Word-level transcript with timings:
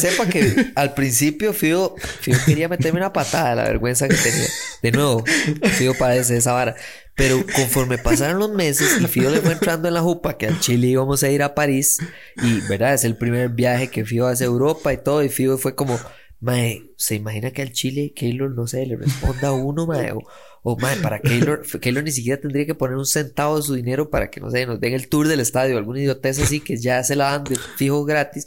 sepa 0.00 0.26
que 0.26 0.72
al 0.74 0.94
principio 0.94 1.52
Fido, 1.52 1.94
Fido 2.20 2.38
quería 2.44 2.68
meterme 2.68 2.98
una 2.98 3.12
patada 3.12 3.54
la 3.54 3.64
vergüenza 3.64 4.08
que 4.08 4.16
tenía. 4.16 4.48
De 4.82 4.92
nuevo, 4.92 5.24
Fido 5.72 5.94
padece 5.94 6.36
esa 6.36 6.52
vara. 6.52 6.74
Pero 7.14 7.44
conforme 7.54 7.98
pasaron 7.98 8.38
los 8.38 8.50
meses 8.50 8.98
y 9.00 9.06
Fido 9.06 9.30
le 9.30 9.40
fue 9.40 9.52
entrando 9.52 9.88
en 9.88 9.94
la 9.94 10.00
jupa 10.00 10.38
que 10.38 10.46
al 10.46 10.58
Chile 10.58 10.86
íbamos 10.86 11.22
a 11.22 11.30
ir 11.30 11.42
a 11.42 11.54
París 11.54 11.98
y, 12.42 12.60
¿verdad? 12.62 12.94
Es 12.94 13.04
el 13.04 13.16
primer 13.16 13.50
viaje 13.50 13.88
que 13.88 14.04
Fido 14.04 14.26
hace 14.26 14.44
a 14.44 14.46
Europa 14.46 14.92
y 14.92 14.96
todo 14.96 15.22
y 15.22 15.28
Fido 15.28 15.58
fue 15.58 15.74
como, 15.74 16.00
mae, 16.40 16.90
¿se 16.96 17.16
imagina 17.16 17.50
que 17.50 17.62
al 17.62 17.72
Chile 17.72 18.12
Keylor, 18.14 18.50
no 18.50 18.66
sé, 18.66 18.86
le 18.86 18.96
responda 18.96 19.48
a 19.48 19.52
uno, 19.52 19.86
mae? 19.86 20.12
O, 20.12 20.22
o 20.62 20.78
mae, 20.78 20.96
para 20.96 21.20
Keylor, 21.20 21.62
Keylor 21.80 22.04
ni 22.04 22.12
siquiera 22.12 22.40
tendría 22.40 22.64
que 22.64 22.74
poner 22.74 22.96
un 22.96 23.06
centavo 23.06 23.56
de 23.56 23.62
su 23.62 23.74
dinero 23.74 24.08
para 24.10 24.30
que, 24.30 24.40
no 24.40 24.50
sé, 24.50 24.64
nos 24.64 24.80
den 24.80 24.94
el 24.94 25.08
tour 25.08 25.28
del 25.28 25.40
estadio, 25.40 25.76
alguna 25.76 26.00
idiotez 26.00 26.38
así 26.38 26.60
que 26.60 26.78
ya 26.78 27.04
se 27.04 27.16
la 27.16 27.32
dan 27.32 27.44
de 27.44 27.56
fijo 27.76 28.04
gratis. 28.04 28.46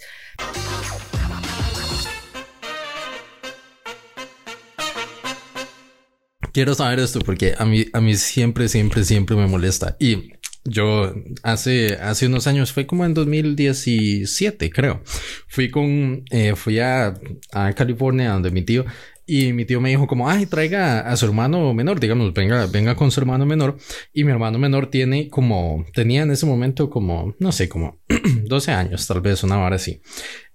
Quiero 6.53 6.75
saber 6.75 6.99
esto 6.99 7.19
porque 7.19 7.55
a 7.57 7.65
mí, 7.65 7.85
a 7.91 7.99
mí 7.99 8.15
siempre, 8.15 8.69
siempre, 8.69 9.03
siempre 9.03 9.35
me 9.35 9.47
molesta. 9.47 9.97
Y 9.99 10.33
yo 10.63 11.13
hace, 11.41 11.95
hace 11.95 12.27
unos 12.27 12.47
años, 12.47 12.71
fue 12.71 12.85
como 12.85 13.03
en 13.03 13.13
2017, 13.13 14.69
creo. 14.69 15.01
Fui 15.47 15.69
con, 15.69 16.23
eh, 16.31 16.55
fui 16.55 16.79
a, 16.79 17.19
a 17.51 17.73
California 17.73 18.31
donde 18.31 18.51
mi 18.51 18.61
tío 18.61 18.85
y 19.25 19.53
mi 19.53 19.65
tío 19.65 19.79
me 19.79 19.89
dijo 19.89 20.05
como, 20.05 20.29
ay, 20.29 20.45
traiga 20.45 20.99
a 20.99 21.15
su 21.15 21.25
hermano 21.25 21.73
menor, 21.73 21.99
digamos, 21.99 22.33
venga, 22.33 22.65
venga 22.67 22.95
con 22.95 23.09
su 23.09 23.21
hermano 23.21 23.45
menor. 23.45 23.77
Y 24.13 24.23
mi 24.23 24.31
hermano 24.31 24.59
menor 24.59 24.87
tiene 24.87 25.29
como, 25.29 25.85
tenía 25.93 26.23
en 26.23 26.31
ese 26.31 26.45
momento 26.45 26.89
como, 26.89 27.33
no 27.39 27.51
sé, 27.51 27.69
como 27.69 27.99
12 28.45 28.71
años, 28.71 29.07
tal 29.07 29.21
vez, 29.21 29.43
una 29.43 29.59
hora 29.59 29.77
así. 29.77 30.01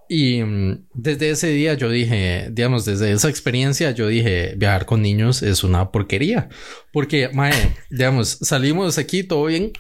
Y 0.09 0.43
mm, 0.43 0.87
desde 0.95 1.31
ese 1.31 1.49
día 1.49 1.75
yo 1.75 1.91
dije, 1.91 2.49
digamos, 2.51 2.85
desde 2.85 3.13
esa 3.13 3.29
experiencia 3.29 3.91
yo 3.91 4.09
dije, 4.09 4.55
viajar 4.57 4.87
con 4.87 5.03
niños 5.03 5.43
es 5.43 5.63
una 5.65 5.91
porquería. 5.93 6.49
Porque, 6.93 7.29
mae, 7.33 7.77
digamos, 7.91 8.39
salimos 8.41 8.97
aquí 8.99 9.23
todo 9.23 9.45
bien, 9.45 9.73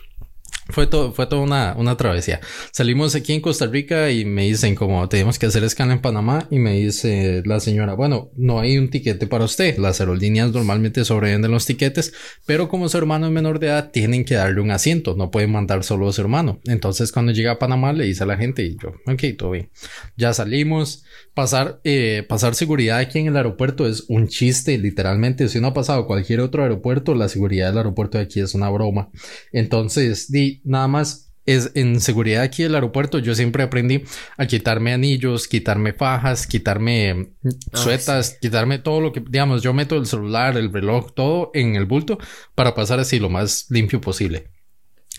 fue 0.69 0.87
todo, 0.87 1.13
fue 1.13 1.27
toda 1.27 1.43
una, 1.43 1.75
una 1.77 1.97
travesía. 1.97 2.41
Salimos 2.73 3.15
aquí 3.15 3.33
en 3.33 3.41
Costa 3.41 3.67
Rica 3.67 4.11
y 4.11 4.25
me 4.25 4.45
dicen 4.45 4.75
como 4.75 5.09
tenemos 5.09 5.39
que 5.39 5.47
hacer 5.47 5.65
escala 5.65 5.93
en 5.93 6.01
Panamá 6.01 6.47
y 6.51 6.59
me 6.59 6.75
dice 6.75 7.43
la 7.45 7.61
señora, 7.61 7.95
bueno, 7.95 8.31
no 8.37 8.61
hay 8.61 8.79
un 8.79 8.91
tiquete 8.91 9.27
para 9.27 9.45
usted. 9.45 9.79
Las 9.79 10.01
aerolíneas 10.01 10.53
normalmente 10.53 11.05
sobrevenden 11.05 11.51
los 11.51 11.67
tiquetes, 11.67 12.13
pero 12.47 12.69
como 12.69 12.89
su 12.89 12.99
hermano 12.99 13.27
es 13.27 13.33
menor 13.33 13.59
de 13.59 13.69
edad, 13.69 13.91
tienen 13.91 14.25
que 14.25 14.35
darle 14.35 14.61
un 14.61 14.71
asiento, 14.71 15.15
no 15.17 15.31
pueden 15.31 15.53
mandar 15.53 15.85
solo 15.85 16.09
a 16.09 16.13
su 16.13 16.21
hermano. 16.21 16.61
Entonces 16.67 17.13
cuando 17.13 17.33
llega 17.33 17.53
a 17.53 17.59
Panamá 17.59 17.93
le 17.93 18.05
dice 18.05 18.25
a 18.25 18.27
la 18.27 18.37
gente 18.37 18.63
y 18.63 18.77
yo, 18.77 18.91
ok, 19.07 19.37
todo 19.37 19.53
bien. 19.53 19.71
Ya 20.17 20.35
salimos, 20.35 21.05
pasar, 21.35 21.81
eh, 21.85 22.25
pasar 22.29 22.55
seguridad 22.55 22.99
aquí 22.99 23.19
en 23.21 23.29
el 23.29 23.37
aeropuerto 23.37 23.87
es 23.87 24.05
un 24.09 24.29
chiste, 24.29 24.77
literalmente. 24.77 25.49
Si 25.49 25.59
uno 25.59 25.69
ha 25.69 25.75
pasado 25.75 26.07
cualquier 26.07 26.41
otro 26.41 26.63
aeropuerto, 26.63 27.15
la 27.15 27.29
seguridad 27.29 27.69
del 27.69 27.79
aeropuerto 27.79 28.19
de 28.19 28.25
aquí 28.25 28.41
es 28.41 28.55
una 28.55 28.69
broma. 28.71 29.11
Entonces, 29.53 30.31
di, 30.31 30.58
nada 30.65 30.89
más 30.89 31.29
es 31.49 31.73
en 31.75 32.01
seguridad 32.01 32.43
aquí 32.43 32.63
del 32.63 32.75
aeropuerto. 32.75 33.19
Yo 33.19 33.35
siempre 33.35 33.63
aprendí 33.63 34.05
a 34.37 34.47
quitarme 34.47 34.93
anillos, 34.93 35.49
quitarme 35.49 35.95
fajas, 35.95 36.47
quitarme 36.47 37.31
ah, 37.73 37.77
suetas, 37.77 38.37
quitarme 38.39 38.79
todo 38.79 39.01
lo 39.01 39.13
que, 39.13 39.21
digamos, 39.21 39.63
yo 39.63 39.73
meto 39.73 39.97
el 39.97 40.05
celular, 40.05 40.59
el 40.59 40.71
reloj, 40.71 41.13
todo 41.15 41.51
en 41.55 41.75
el 41.75 41.87
bulto 41.87 42.19
para 42.55 42.75
pasar 42.75 43.01
así 43.01 43.19
lo 43.19 43.31
más 43.31 43.67
limpio 43.71 43.99
posible. 43.99 44.51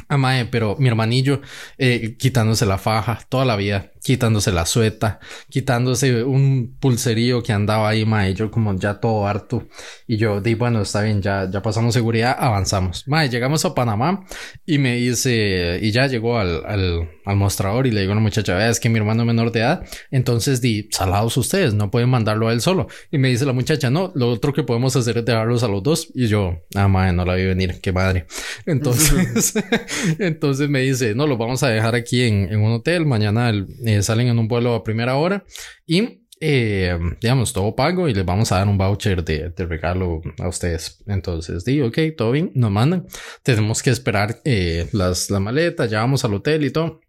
Amae, 0.07 0.45
pero 0.45 0.75
mi 0.77 0.87
hermanillo 0.87 1.41
eh, 1.77 2.15
quitándose 2.17 2.65
la 2.67 2.77
faja 2.77 3.19
toda 3.27 3.43
la 3.43 3.55
vida, 3.55 3.91
quitándose 4.03 4.51
la 4.51 4.65
sueta, 4.65 5.19
quitándose 5.49 6.23
un 6.23 6.75
pulserío 6.79 7.43
que 7.43 7.53
andaba 7.53 7.89
ahí, 7.89 8.05
mae, 8.05 8.33
yo 8.33 8.49
como 8.49 8.75
ya 8.75 8.99
todo 8.99 9.27
harto. 9.27 9.67
Y 10.07 10.17
yo 10.17 10.41
di, 10.41 10.53
bueno, 10.53 10.81
está 10.81 11.01
bien, 11.01 11.21
ya, 11.21 11.49
ya 11.49 11.61
pasamos 11.61 11.93
seguridad, 11.93 12.35
avanzamos. 12.37 13.07
Mae, 13.07 13.29
llegamos 13.29 13.65
a 13.65 13.73
Panamá 13.73 14.25
y 14.65 14.77
me 14.77 14.95
dice, 14.95 15.79
y 15.81 15.91
ya 15.91 16.07
llegó 16.07 16.37
al, 16.37 16.65
al, 16.65 17.09
al 17.25 17.35
mostrador 17.35 17.87
y 17.87 17.91
le 17.91 18.01
digo 18.01 18.13
a 18.13 18.15
la 18.15 18.21
muchacha, 18.21 18.69
es 18.69 18.79
que 18.79 18.89
mi 18.89 18.97
hermano 18.97 19.25
menor 19.25 19.51
de 19.51 19.59
edad, 19.59 19.85
entonces 20.11 20.61
di, 20.61 20.87
salados 20.91 21.37
ustedes, 21.37 21.73
no 21.73 21.91
pueden 21.91 22.09
mandarlo 22.09 22.47
a 22.47 22.53
él 22.53 22.61
solo. 22.61 22.87
Y 23.11 23.17
me 23.17 23.29
dice 23.29 23.45
la 23.45 23.53
muchacha, 23.53 23.89
no, 23.89 24.11
lo 24.15 24.29
otro 24.29 24.53
que 24.53 24.63
podemos 24.63 24.95
hacer 24.95 25.17
es 25.17 25.25
dejarlos 25.25 25.63
a 25.63 25.67
los 25.67 25.83
dos. 25.83 26.09
Y 26.13 26.27
yo, 26.27 26.59
ah, 26.75 26.87
mae, 26.87 27.13
no 27.13 27.25
la 27.25 27.35
vi 27.35 27.45
venir, 27.45 27.79
qué 27.81 27.91
madre. 27.91 28.25
Entonces, 28.65 29.53
entonces 30.19 30.69
me 30.69 30.81
dice, 30.81 31.15
no, 31.15 31.27
lo 31.27 31.37
vamos 31.37 31.63
a 31.63 31.69
dejar 31.69 31.95
aquí 31.95 32.23
en, 32.23 32.51
en 32.51 32.61
un 32.61 32.73
hotel, 32.73 33.05
mañana 33.05 33.49
el 33.49 33.67
eh, 33.89 34.03
salen 34.03 34.27
en 34.27 34.39
un 34.39 34.47
vuelo 34.47 34.75
a 34.75 34.83
primera 34.83 35.15
hora 35.15 35.43
y 35.85 36.25
eh, 36.41 36.97
digamos, 37.19 37.51
todo 37.51 37.75
pago 37.75 38.07
y 38.07 38.13
les 38.13 38.23
vamos 38.23 38.51
a 38.51 38.59
dar 38.59 38.67
un 38.67 38.77
voucher 38.77 39.25
de, 39.25 39.51
regalo 39.57 40.21
a 40.39 40.47
ustedes. 40.47 41.03
Entonces, 41.07 41.65
digo, 41.65 41.87
ok, 41.87 41.97
todo 42.15 42.31
bien, 42.31 42.51
nos 42.55 42.71
mandan. 42.71 43.07
Tenemos 43.43 43.83
que 43.83 43.89
esperar 43.89 44.39
eh, 44.45 44.87
las, 44.93 45.29
la 45.29 45.41
maleta, 45.41 45.85
ya 45.85 45.99
vamos 45.99 46.23
al 46.23 46.33
hotel 46.33 46.63
y 46.63 46.71
todo. 46.71 47.01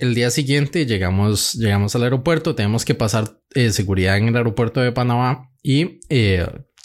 el 0.00 0.14
día 0.14 0.30
siguiente 0.30 0.84
llegamos, 0.84 1.54
llegamos 1.54 1.94
al 1.96 2.02
aeropuerto, 2.02 2.54
tenemos 2.54 2.84
que 2.84 2.94
pasar 2.94 3.40
seguridad 3.70 4.18
en 4.18 4.28
el 4.28 4.36
aeropuerto 4.36 4.80
de 4.80 4.92
Panamá 4.92 5.50
y 5.62 6.00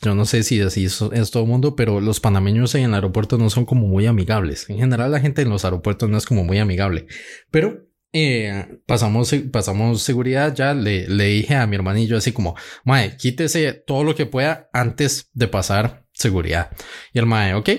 yo 0.04 0.16
no 0.16 0.26
sé 0.26 0.44
si 0.44 0.60
así 0.60 0.86
es, 0.86 0.98
todo 1.32 1.44
el 1.44 1.50
mundo, 1.50 1.76
pero 1.76 2.02
los 2.02 2.20
panameños 2.20 2.76
en 2.76 2.84
el 2.84 2.94
aeropuerto 2.94 3.38
no 3.38 3.50
son 3.50 3.66
como 3.66 3.88
muy 3.88 4.06
amigables. 4.06 4.70
En 4.70 4.78
general, 4.78 5.12
la 5.12 5.22
gente 5.22 5.42
en 5.42 5.50
los 5.50 5.64
aeropuertos 5.64 6.10
no 6.10 6.18
es 6.18 6.26
como 6.26 6.44
muy 6.44 6.60
amigable, 6.60 7.08
pero 7.52 7.88
eh, 8.14 8.80
pasamos, 8.86 9.34
pasamos 9.52 10.04
seguridad, 10.04 10.54
ya 10.56 10.74
le, 10.74 11.08
le 11.08 11.26
dije 11.26 11.56
a 11.56 11.68
mi 11.68 11.76
hermanillo 11.76 12.18
así 12.18 12.32
como, 12.32 12.56
mae, 12.84 13.18
quítese 13.18 13.74
todo 13.74 14.04
lo 14.04 14.16
que 14.16 14.28
pueda 14.28 14.70
antes 14.72 15.30
de 15.34 15.48
pasar 15.48 16.06
seguridad. 16.14 16.72
Y 17.12 17.20
el 17.20 17.26
mae, 17.26 17.56
ok, 17.56 17.70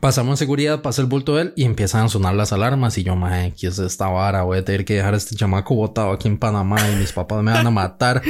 Pasamos 0.00 0.38
seguridad, 0.38 0.82
pasa 0.82 1.00
el 1.00 1.08
bulto 1.08 1.36
de 1.36 1.42
él 1.42 1.52
y 1.56 1.64
empiezan 1.64 2.04
a 2.04 2.08
sonar 2.10 2.34
las 2.34 2.52
alarmas. 2.52 2.98
Y 2.98 3.04
yo, 3.04 3.16
mae, 3.16 3.54
¿qué 3.58 3.68
es 3.68 3.78
esta 3.78 4.06
vara? 4.08 4.42
Voy 4.42 4.58
a 4.58 4.64
tener 4.64 4.84
que 4.84 4.94
dejar 4.94 5.14
a 5.14 5.16
este 5.16 5.34
chamaco 5.34 5.74
botado 5.74 6.12
aquí 6.12 6.28
en 6.28 6.36
Panamá 6.36 6.76
y 6.92 6.96
mis 6.96 7.10
papás 7.12 7.42
me 7.42 7.52
van 7.52 7.66
a 7.66 7.70
matar. 7.70 8.20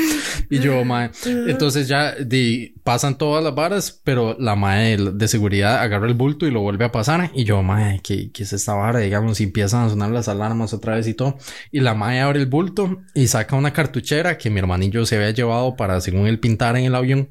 y 0.48 0.60
yo, 0.60 0.84
mae, 0.86 1.10
entonces 1.26 1.88
ya 1.88 2.14
di, 2.14 2.76
pasan 2.84 3.18
todas 3.18 3.42
las 3.42 3.56
varas, 3.56 4.00
pero 4.04 4.36
la 4.38 4.54
mae 4.54 4.97
de 4.97 5.28
seguridad 5.28 5.80
agarra 5.80 6.06
el 6.06 6.14
bulto 6.14 6.47
y 6.47 6.52
lo 6.52 6.60
vuelve 6.60 6.84
a 6.84 6.92
pasar. 6.92 7.32
Y 7.34 7.42
yo, 7.42 7.60
mae, 7.64 8.00
¿qué, 8.04 8.30
qué 8.30 8.44
es 8.44 8.52
esta 8.52 8.74
vara? 8.74 9.00
Digamos, 9.00 9.41
y 9.41 9.44
empiezan 9.44 9.84
a 9.84 9.88
sonar 9.88 10.10
las 10.10 10.28
alarmas 10.28 10.72
otra 10.72 10.94
vez 10.94 11.08
y 11.08 11.14
todo. 11.14 11.38
Y 11.72 11.80
la 11.80 11.94
mae 11.94 12.20
abre 12.20 12.38
el 12.38 12.47
bulto 12.47 12.98
y 13.14 13.26
saca 13.26 13.56
una 13.56 13.72
cartuchera 13.72 14.38
que 14.38 14.48
mi 14.48 14.60
hermanillo 14.60 15.04
se 15.06 15.16
había 15.16 15.32
llevado 15.32 15.74
para, 15.74 16.00
según 16.00 16.28
él, 16.28 16.38
pintar 16.38 16.76
en 16.76 16.84
el 16.84 16.94
avión. 16.94 17.30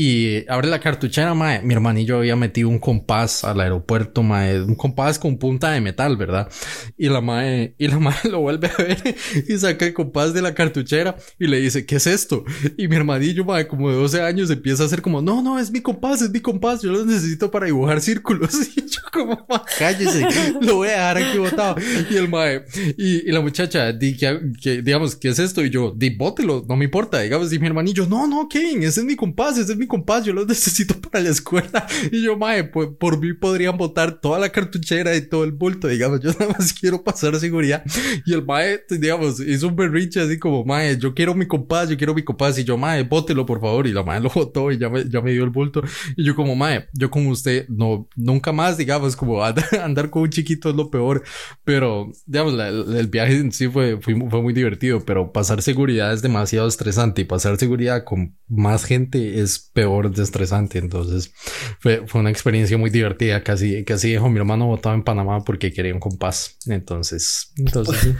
Y 0.00 0.48
abre 0.48 0.68
la 0.68 0.78
cartuchera, 0.78 1.34
mae. 1.34 1.60
Mi 1.62 1.74
hermanillo 1.74 2.18
había 2.18 2.36
metido 2.36 2.68
un 2.68 2.78
compás 2.78 3.42
al 3.42 3.60
aeropuerto, 3.60 4.22
mae. 4.22 4.62
Un 4.62 4.76
compás 4.76 5.18
con 5.18 5.38
punta 5.38 5.72
de 5.72 5.80
metal, 5.80 6.16
¿verdad? 6.16 6.48
Y 6.96 7.08
la 7.08 7.20
mae, 7.20 7.74
y 7.78 7.88
la 7.88 7.98
mae 7.98 8.14
lo 8.30 8.38
vuelve 8.38 8.68
a 8.68 8.80
ver 8.80 9.16
y 9.48 9.58
saca 9.58 9.86
el 9.86 9.94
compás 9.94 10.32
de 10.32 10.40
la 10.40 10.54
cartuchera 10.54 11.16
y 11.36 11.48
le 11.48 11.58
dice, 11.58 11.84
¿qué 11.84 11.96
es 11.96 12.06
esto? 12.06 12.44
Y 12.76 12.86
mi 12.86 12.94
hermanillo, 12.94 13.44
mae, 13.44 13.66
como 13.66 13.90
de 13.90 13.96
12 13.96 14.22
años, 14.22 14.50
empieza 14.52 14.84
a 14.84 14.86
hacer 14.86 15.02
como, 15.02 15.20
no, 15.20 15.42
no, 15.42 15.58
es 15.58 15.72
mi 15.72 15.80
compás, 15.80 16.22
es 16.22 16.30
mi 16.30 16.38
compás. 16.38 16.80
Yo 16.80 16.92
lo 16.92 17.04
necesito 17.04 17.50
para 17.50 17.66
dibujar 17.66 18.00
círculos. 18.00 18.50
Y 18.76 18.82
yo 18.82 19.00
como, 19.12 19.46
cállese, 19.78 20.24
lo 20.60 20.76
voy 20.76 20.88
a 20.88 20.92
dejar 20.92 21.18
aquí 21.18 21.38
botado. 21.38 21.74
Y 22.08 22.14
el 22.14 22.28
mae, 22.28 22.62
y, 22.96 23.32
la 23.32 23.40
muchacha, 23.40 23.92
di, 23.92 24.16
que, 24.16 24.82
digamos, 24.82 25.16
¿qué 25.16 25.30
es 25.30 25.40
esto? 25.40 25.64
Y 25.64 25.70
yo, 25.70 25.92
di, 25.96 26.10
bótelo, 26.10 26.64
no 26.68 26.76
me 26.76 26.84
importa. 26.84 27.18
Digamos, 27.18 27.52
y 27.52 27.58
mi 27.58 27.66
hermanillo, 27.66 28.06
no, 28.06 28.28
no, 28.28 28.48
Kevin, 28.48 28.84
ese 28.84 29.00
es 29.00 29.06
mi 29.06 29.16
compás, 29.16 29.58
ese 29.58 29.72
es 29.72 29.78
mi 29.78 29.87
compás, 29.88 30.24
yo 30.24 30.32
los 30.32 30.46
necesito 30.46 30.94
para 31.00 31.24
la 31.24 31.30
escuela. 31.30 31.86
Y 32.12 32.22
yo, 32.22 32.36
mae, 32.36 32.64
pues 32.64 32.90
por 32.98 33.18
mí 33.18 33.32
podrían 33.32 33.76
botar 33.76 34.20
toda 34.20 34.38
la 34.38 34.50
cartuchera 34.50 35.16
y 35.16 35.22
todo 35.22 35.44
el 35.44 35.52
bulto, 35.52 35.88
digamos, 35.88 36.20
yo 36.20 36.30
nada 36.38 36.52
más 36.56 36.72
quiero 36.72 37.02
pasar 37.02 37.36
seguridad. 37.38 37.82
Y 38.24 38.34
el 38.34 38.44
mae, 38.44 38.80
digamos, 38.88 39.40
hizo 39.40 39.68
un 39.68 39.76
berrinche 39.76 40.20
así 40.20 40.38
como, 40.38 40.64
mae, 40.64 40.98
yo 40.98 41.14
quiero 41.14 41.34
mi 41.34 41.46
compás, 41.46 41.88
yo 41.88 41.96
quiero 41.96 42.14
mi 42.14 42.22
compás. 42.22 42.58
Y 42.58 42.64
yo, 42.64 42.76
mae, 42.76 43.02
bótelo 43.02 43.44
por 43.46 43.60
favor. 43.60 43.86
Y 43.86 43.92
la 43.92 44.02
mae 44.02 44.20
lo 44.20 44.30
botó 44.30 44.70
y 44.70 44.78
ya 44.78 44.88
me, 44.88 45.08
ya 45.08 45.20
me 45.20 45.32
dio 45.32 45.44
el 45.44 45.50
bulto. 45.50 45.82
Y 46.16 46.24
yo 46.24 46.34
como, 46.34 46.54
mae, 46.54 46.86
yo 46.92 47.10
como 47.10 47.30
usted, 47.30 47.66
no, 47.68 48.08
nunca 48.16 48.52
más, 48.52 48.76
digamos, 48.76 49.16
como 49.16 49.42
andar, 49.82 50.10
con 50.10 50.22
un 50.22 50.30
chiquito 50.30 50.70
es 50.70 50.76
lo 50.76 50.90
peor. 50.90 51.22
Pero, 51.64 52.12
digamos, 52.26 52.54
el 52.54 53.06
viaje 53.08 53.36
en 53.36 53.52
sí 53.52 53.68
fue, 53.68 53.98
fue, 54.00 54.14
fue 54.28 54.42
muy 54.42 54.52
divertido, 54.52 55.00
pero 55.04 55.32
pasar 55.32 55.62
seguridad 55.62 56.12
es 56.12 56.22
demasiado 56.22 56.68
estresante 56.68 57.22
y 57.22 57.24
pasar 57.24 57.56
seguridad 57.56 58.04
con 58.04 58.36
más 58.48 58.84
gente 58.84 59.40
es 59.40 59.70
peor 59.78 60.10
de 60.10 60.24
estresante. 60.24 60.78
Entonces 60.78 61.32
fue, 61.78 62.04
fue 62.08 62.20
una 62.20 62.30
experiencia 62.30 62.76
muy 62.76 62.90
divertida. 62.90 63.44
Casi, 63.44 63.84
casi 63.84 64.10
dijo 64.10 64.28
mi 64.28 64.38
hermano 64.38 64.66
votaba 64.66 64.96
en 64.96 65.04
Panamá 65.04 65.44
porque 65.44 65.72
quería 65.72 65.94
un 65.94 66.00
compás. 66.00 66.56
Entonces, 66.66 67.52
entonces 67.56 68.14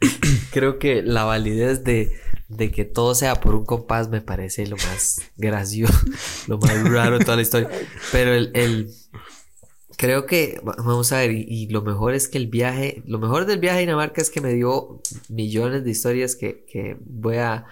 Creo 0.52 0.78
que 0.78 1.02
la 1.02 1.24
validez 1.24 1.84
de, 1.84 2.10
de 2.48 2.70
que 2.70 2.86
todo 2.86 3.14
sea 3.14 3.34
por 3.34 3.54
un 3.54 3.66
compás 3.66 4.08
me 4.08 4.22
parece 4.22 4.66
lo 4.66 4.76
más 4.76 5.20
gracioso, 5.36 5.92
lo 6.46 6.56
más 6.56 6.90
raro 6.90 7.18
de 7.18 7.24
toda 7.26 7.36
la 7.36 7.42
historia. 7.42 7.68
Pero 8.10 8.32
el, 8.32 8.50
el 8.54 8.94
creo 9.98 10.24
que, 10.24 10.58
vamos 10.62 11.12
a 11.12 11.18
ver, 11.18 11.32
y, 11.32 11.68
lo 11.68 11.82
mejor 11.82 12.14
es 12.14 12.28
que 12.28 12.38
el 12.38 12.46
viaje, 12.46 13.02
lo 13.06 13.18
mejor 13.18 13.44
del 13.44 13.58
viaje 13.58 13.78
a 13.78 13.80
Dinamarca 13.80 14.22
es 14.22 14.30
que 14.30 14.40
me 14.40 14.54
dio 14.54 15.02
millones 15.28 15.84
de 15.84 15.90
historias 15.90 16.34
que, 16.34 16.64
que 16.64 16.96
voy 17.04 17.36
a 17.36 17.66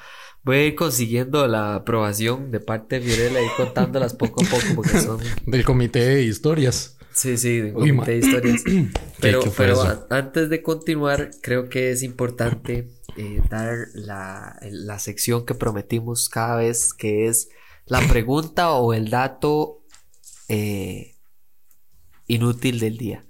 voy 0.44 0.56
a 0.56 0.66
ir 0.66 0.74
consiguiendo 0.74 1.46
la 1.48 1.74
aprobación 1.76 2.50
de 2.50 2.60
parte 2.60 3.00
de 3.00 3.06
Fiorella 3.06 3.42
y 3.42 3.48
contándolas 3.56 4.14
poco 4.14 4.44
a 4.44 4.48
poco 4.48 4.64
porque 4.76 5.00
son... 5.00 5.20
Del 5.46 5.64
comité 5.64 6.00
de 6.00 6.22
historias. 6.22 6.96
Sí, 7.12 7.36
sí, 7.38 7.60
del 7.60 7.72
comité 7.72 8.12
de 8.12 8.18
historias. 8.18 8.62
Pero, 9.20 9.40
pero 9.56 10.06
antes 10.10 10.50
de 10.50 10.60
continuar, 10.60 11.30
creo 11.40 11.70
que 11.70 11.92
es 11.92 12.02
importante 12.02 12.90
eh, 13.16 13.40
dar 13.48 13.86
la, 13.94 14.58
la 14.60 14.98
sección 14.98 15.46
que 15.46 15.54
prometimos 15.54 16.28
cada 16.28 16.56
vez, 16.56 16.92
que 16.92 17.26
es 17.26 17.48
la 17.86 18.06
pregunta 18.06 18.72
o 18.72 18.92
el 18.92 19.08
dato 19.08 19.82
eh, 20.48 21.14
inútil 22.26 22.80
del 22.80 22.98
día. 22.98 23.24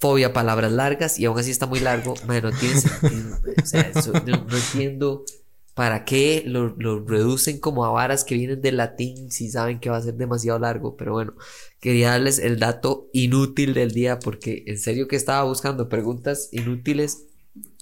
fobia 0.04 0.26
a 0.26 0.32
palabras 0.34 0.70
largas 0.70 1.18
y 1.18 1.24
aún 1.24 1.38
así 1.38 1.50
está 1.50 1.64
muy 1.64 1.80
largo, 1.80 2.12
madre, 2.26 2.42
no 2.42 2.52
tiene 2.52 2.78
sentido. 2.78 3.38
O 3.62 3.66
sea, 3.66 3.90
no 4.26 4.56
entiendo 4.56 5.24
¿Para 5.74 6.04
qué 6.04 6.44
lo, 6.46 6.68
reducen 7.04 7.58
como 7.58 7.84
a 7.84 7.90
varas 7.90 8.22
que 8.22 8.36
vienen 8.36 8.62
del 8.62 8.76
latín 8.76 9.32
si 9.32 9.50
saben 9.50 9.80
que 9.80 9.90
va 9.90 9.96
a 9.96 10.02
ser 10.02 10.14
demasiado 10.14 10.60
largo? 10.60 10.96
Pero 10.96 11.12
bueno, 11.12 11.34
quería 11.80 12.10
darles 12.10 12.38
el 12.38 12.60
dato 12.60 13.10
inútil 13.12 13.74
del 13.74 13.90
día 13.90 14.20
porque 14.20 14.62
en 14.66 14.78
serio 14.78 15.08
que 15.08 15.16
estaba 15.16 15.42
buscando 15.42 15.88
preguntas 15.88 16.48
inútiles. 16.52 17.26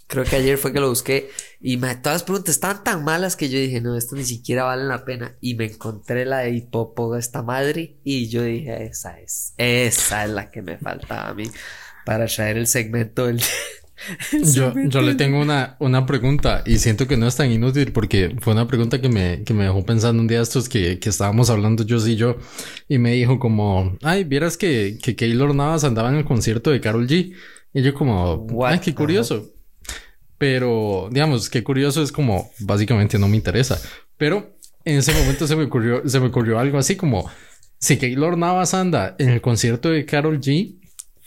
Creo 0.07 0.25
que 0.25 0.37
ayer 0.37 0.59
fue 0.59 0.75
que 0.75 0.81
lo 0.81 0.91
busqué 0.91 1.31
y 1.59 1.79
todas 1.79 2.05
las 2.05 2.23
preguntas 2.23 2.55
estaban 2.55 2.85
tan 2.85 3.03
malas 3.03 3.35
que 3.35 3.49
yo 3.49 3.59
dije, 3.59 3.81
no, 3.81 3.97
esto 3.97 4.15
ni 4.15 4.25
siquiera 4.25 4.65
vale 4.65 4.85
la 4.85 5.07
pena. 5.07 5.37
Y 5.41 5.55
me 5.55 5.67
encontré 5.67 6.27
la 6.27 6.41
de 6.41 6.51
hipopo 6.51 7.17
esta 7.17 7.43
madre 7.43 7.97
y 8.05 8.29
yo 8.29 8.43
dije, 8.43 8.85
esa 8.85 9.19
es, 9.21 9.55
esa 9.57 10.25
es 10.25 10.31
la 10.31 10.51
que 10.51 10.61
me 10.61 10.77
faltaba 10.77 11.29
a 11.29 11.35
mí 11.35 11.45
para 12.05 12.27
traer 12.27 12.59
el 12.59 12.67
segmento 12.67 13.27
del, 13.27 13.41
Yo, 14.55 14.73
yo 14.89 15.03
le 15.03 15.15
tengo 15.15 15.41
una, 15.41 15.77
una 15.79 16.07
pregunta 16.07 16.63
y 16.67 16.79
siento 16.79 17.07
que 17.07 17.17
no 17.17 17.27
es 17.27 17.37
tan 17.37 17.51
inútil 17.51 17.93
porque 17.93 18.37
fue 18.41 18.53
una 18.53 18.67
pregunta 18.67 19.01
que 19.01 19.09
me, 19.09 19.43
que 19.45 19.55
me 19.55 19.65
dejó 19.65 19.85
pensando 19.85 20.21
un 20.21 20.29
día 20.29 20.41
estos 20.41 20.69
que, 20.69 20.99
que 20.99 21.09
estábamos 21.09 21.51
hablando 21.51 21.85
yo 21.85 21.97
y 22.07 22.17
yo 22.17 22.37
y 22.89 22.99
me 22.99 23.13
dijo 23.13 23.39
como, 23.39 23.97
ay, 24.03 24.25
vieras 24.25 24.57
que, 24.57 24.99
que 25.03 25.17
Keylor 25.17 25.55
Navas 25.55 25.85
andaba 25.85 26.11
en 26.11 26.17
el 26.17 26.25
concierto 26.25 26.71
de 26.71 26.81
Carol 26.81 27.07
G. 27.07 27.35
Y 27.75 27.83
yo 27.83 27.95
como, 27.95 28.47
ay, 28.67 28.81
qué 28.81 28.95
curioso. 28.95 29.51
Pero, 30.39 31.09
digamos, 31.11 31.49
qué 31.49 31.63
curioso 31.63 32.03
es 32.03 32.13
como, 32.13 32.51
básicamente 32.59 33.19
no 33.19 33.29
me 33.29 33.37
interesa. 33.37 33.81
Pero 34.17 34.57
en 34.85 34.99
ese 34.99 35.13
momento 35.15 35.47
se 35.47 35.57
me 35.57 35.65
ocurrió, 35.65 36.07
se 36.09 36.21
me 36.21 36.27
ocurrió 36.27 36.59
algo 36.59 36.79
así 36.79 36.97
como, 36.97 37.31
si 37.79 37.97
Keylor 37.97 38.37
Navas 38.37 38.75
anda 38.75 39.17
en 39.19 39.31
el 39.31 39.41
concierto 39.41 39.89
de 39.91 40.05
Carol 40.05 40.41
G, 40.41 40.82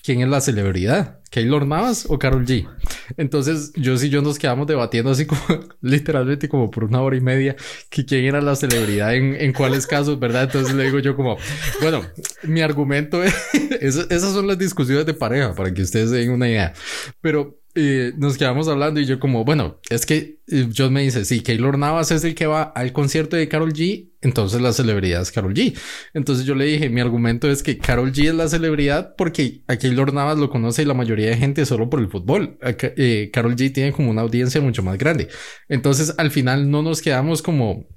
¿quién 0.06 0.22
es 0.22 0.28
la 0.28 0.40
celebridad? 0.40 1.20
¿Keylor 1.32 1.66
Navas 1.66 2.06
o 2.08 2.20
Carol 2.20 2.46
G? 2.46 2.70
Entonces, 3.18 3.74
yo 3.76 3.98
sí 3.98 4.10
yo 4.10 4.22
nos 4.22 4.38
quedamos 4.38 4.68
debatiendo 4.68 5.10
así 5.10 5.26
como 5.26 5.42
literalmente 5.82 6.48
como 6.48 6.70
por 6.70 6.84
una 6.84 7.02
hora 7.02 7.18
y 7.18 7.22
media 7.22 7.56
que 7.90 8.06
quién 8.06 8.26
era 8.26 8.40
la 8.40 8.56
celebridad 8.56 9.16
en, 9.16 9.36
en 9.36 9.52
cuáles 9.52 9.88
casos, 9.88 10.20
¿verdad? 10.20 10.44
Entonces 10.44 10.76
le 10.76 10.84
digo 10.84 11.00
yo 11.00 11.16
como, 11.16 11.38
bueno, 11.82 12.04
mi 12.44 12.62
argumento 12.62 13.24
es, 13.24 13.36
esas 13.82 14.34
son 14.34 14.48
las 14.48 14.60
discusiones 14.60 15.06
de 15.08 15.16
pareja 15.16 15.56
para 15.56 15.74
que 15.74 15.82
ustedes 15.82 16.12
den 16.12 16.30
una 16.30 16.48
idea. 16.48 16.74
Pero 17.22 17.60
y 17.76 18.18
nos 18.18 18.38
quedamos 18.38 18.68
hablando 18.70 19.02
y 19.02 19.06
yo 19.06 19.20
como, 19.20 19.44
bueno, 19.44 19.80
es 19.90 20.06
que 20.06 20.40
John 20.76 20.94
me 20.94 21.02
dice, 21.02 21.26
sí, 21.26 21.42
Keylor 21.42 21.78
Navas 21.78 22.10
es 22.12 22.24
el 22.24 22.34
que 22.34 22.46
va 22.46 22.64
al 22.64 22.94
concierto 22.94 23.36
de 23.36 23.50
Carol 23.50 23.74
G, 23.74 24.12
entonces 24.22 24.62
la 24.62 24.72
celebridad 24.72 25.22
es 25.22 25.32
Carol 25.32 25.54
G. 25.54 25.78
Entonces 26.14 26.46
yo 26.46 26.56
le 26.56 26.66
dije, 26.66 26.90
mi 26.90 27.02
argumento 27.02 27.50
es 27.52 27.64
que 27.64 27.78
Carol 27.78 28.14
G 28.14 28.30
es 28.30 28.36
la 28.36 28.48
celebridad 28.48 29.14
porque 29.18 29.64
a 29.68 29.76
Keylor 29.76 30.14
Navas 30.14 30.38
lo 30.38 30.50
conoce 30.50 30.86
la 30.86 30.94
mayoría 30.94 31.30
de 31.30 31.38
gente 31.38 31.66
solo 31.66 31.90
por 31.90 32.00
el 32.00 32.08
fútbol. 32.08 32.58
Eh, 32.62 33.30
Carol 33.34 33.56
G 33.56 33.74
tiene 33.74 33.92
como 33.92 34.10
una 34.10 34.22
audiencia 34.22 34.62
mucho 34.62 34.82
más 34.82 34.98
grande. 34.98 35.28
Entonces 35.68 36.16
al 36.18 36.32
final 36.32 36.72
no 36.72 36.82
nos 36.82 37.02
quedamos 37.02 37.42
como 37.42 37.88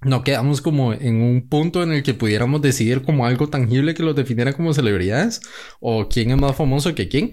no 0.00 0.22
quedamos 0.22 0.60
como 0.60 0.92
en 0.92 1.20
un 1.20 1.48
punto 1.48 1.82
en 1.82 1.92
el 1.92 2.02
que 2.04 2.14
pudiéramos 2.14 2.62
decidir 2.62 3.02
como 3.02 3.26
algo 3.26 3.48
tangible 3.48 3.94
que 3.94 4.04
los 4.04 4.14
definiera 4.14 4.52
como 4.52 4.72
celebridades 4.72 5.40
o 5.80 6.08
quién 6.08 6.30
es 6.30 6.36
más 6.36 6.54
famoso 6.54 6.94
que 6.94 7.08
quién, 7.08 7.30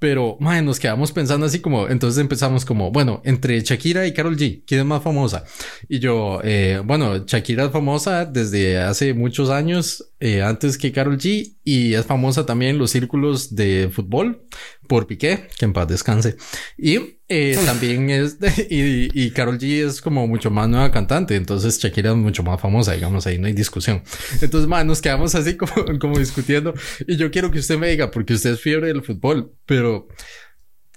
pero, 0.00 0.38
man, 0.40 0.64
nos 0.64 0.80
quedamos 0.80 1.12
pensando 1.12 1.44
así 1.44 1.60
como, 1.60 1.86
entonces 1.86 2.20
empezamos 2.20 2.64
como, 2.64 2.90
bueno, 2.90 3.20
entre 3.24 3.60
Shakira 3.60 4.06
y 4.06 4.14
Carol 4.14 4.36
G, 4.36 4.62
¿quién 4.66 4.80
es 4.80 4.86
más 4.86 5.02
famosa? 5.02 5.44
Y 5.88 5.98
yo, 5.98 6.40
eh, 6.42 6.80
bueno, 6.84 7.26
Shakira 7.26 7.66
es 7.66 7.70
famosa 7.70 8.24
desde 8.24 8.78
hace 8.78 9.12
muchos 9.12 9.50
años, 9.50 10.10
eh, 10.18 10.42
antes 10.42 10.78
que 10.78 10.90
Carol 10.90 11.18
G, 11.18 11.54
y 11.64 11.92
es 11.92 12.06
famosa 12.06 12.46
también 12.46 12.72
en 12.72 12.78
los 12.78 12.90
círculos 12.90 13.54
de 13.54 13.90
fútbol 13.92 14.42
por 14.90 15.06
Piqué, 15.06 15.46
que 15.56 15.66
en 15.66 15.72
paz 15.72 15.86
descanse. 15.86 16.34
Y 16.76 17.18
eh, 17.28 17.56
también 17.64 18.10
es, 18.10 18.38
y, 18.68 19.08
y 19.14 19.30
Carol 19.30 19.56
G 19.56 19.86
es 19.86 20.02
como 20.02 20.26
mucho 20.26 20.50
más 20.50 20.68
nueva 20.68 20.90
cantante, 20.90 21.36
entonces 21.36 21.78
Shakira 21.78 22.10
es 22.10 22.16
mucho 22.16 22.42
más 22.42 22.60
famosa, 22.60 22.94
digamos, 22.94 23.24
ahí 23.24 23.38
no 23.38 23.46
hay 23.46 23.52
discusión. 23.52 24.02
Entonces, 24.42 24.68
man, 24.68 24.88
nos 24.88 25.00
quedamos 25.00 25.36
así 25.36 25.56
como, 25.56 25.72
como 26.00 26.18
discutiendo, 26.18 26.74
y 27.06 27.16
yo 27.16 27.30
quiero 27.30 27.52
que 27.52 27.60
usted 27.60 27.78
me 27.78 27.88
diga, 27.88 28.10
porque 28.10 28.34
usted 28.34 28.54
es 28.54 28.60
fiebre 28.60 28.88
del 28.88 29.02
fútbol, 29.02 29.54
pero 29.64 30.08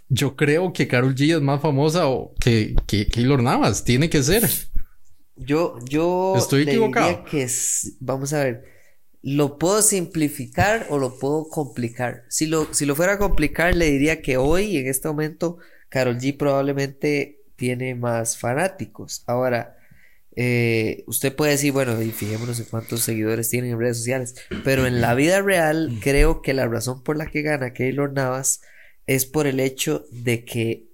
yo 0.10 0.36
creo 0.36 0.74
que 0.74 0.88
Carol 0.88 1.14
G 1.14 1.36
es 1.36 1.42
más 1.44 1.62
famosa 1.62 2.08
o 2.08 2.34
que, 2.40 2.74
que 2.88 3.06
Keylor 3.06 3.44
Navas, 3.44 3.84
tiene 3.84 4.10
que 4.10 4.24
ser. 4.24 4.50
Yo, 5.36 5.78
yo. 5.88 6.34
Estoy 6.36 6.64
equivocado. 6.64 7.24
que 7.26 7.48
vamos 8.00 8.34
a 8.34 8.44
ver 8.44 8.73
lo 9.24 9.58
puedo 9.58 9.82
simplificar 9.82 10.86
o 10.90 11.00
lo 11.00 11.18
puedo 11.18 11.48
complicar. 11.48 12.26
Si 12.28 12.46
lo, 12.46 12.72
si 12.74 12.86
lo 12.86 12.94
fuera 12.94 13.14
a 13.14 13.18
complicar, 13.18 13.74
le 13.74 13.90
diría 13.90 14.22
que 14.22 14.36
hoy, 14.36 14.78
en 14.78 14.88
este 14.88 15.08
momento, 15.08 15.58
Carol 15.88 16.18
G 16.18 16.38
probablemente 16.38 17.40
tiene 17.56 17.96
más 17.96 18.38
fanáticos. 18.38 19.24
Ahora, 19.26 19.78
eh, 20.36 21.06
usted 21.08 21.34
puede 21.34 21.54
decir, 21.54 21.72
bueno, 21.72 22.02
y 22.02 22.12
fijémonos 22.12 22.60
en 22.60 22.66
cuántos 22.66 23.02
seguidores 23.02 23.50
tienen 23.50 23.72
en 23.72 23.80
redes 23.80 23.98
sociales, 23.98 24.36
pero 24.66 24.86
en 24.86 25.00
la 25.00 25.16
vida 25.16 25.42
real 25.42 26.00
creo 26.02 26.42
que 26.42 26.54
la 26.54 26.68
razón 26.68 27.02
por 27.02 27.16
la 27.16 27.28
que 27.28 27.44
gana 27.44 27.74
Keylor 27.74 28.12
Navas 28.12 28.62
es 29.08 29.26
por 29.26 29.48
el 29.48 29.62
hecho 29.62 30.06
de 30.12 30.44
que 30.44 30.90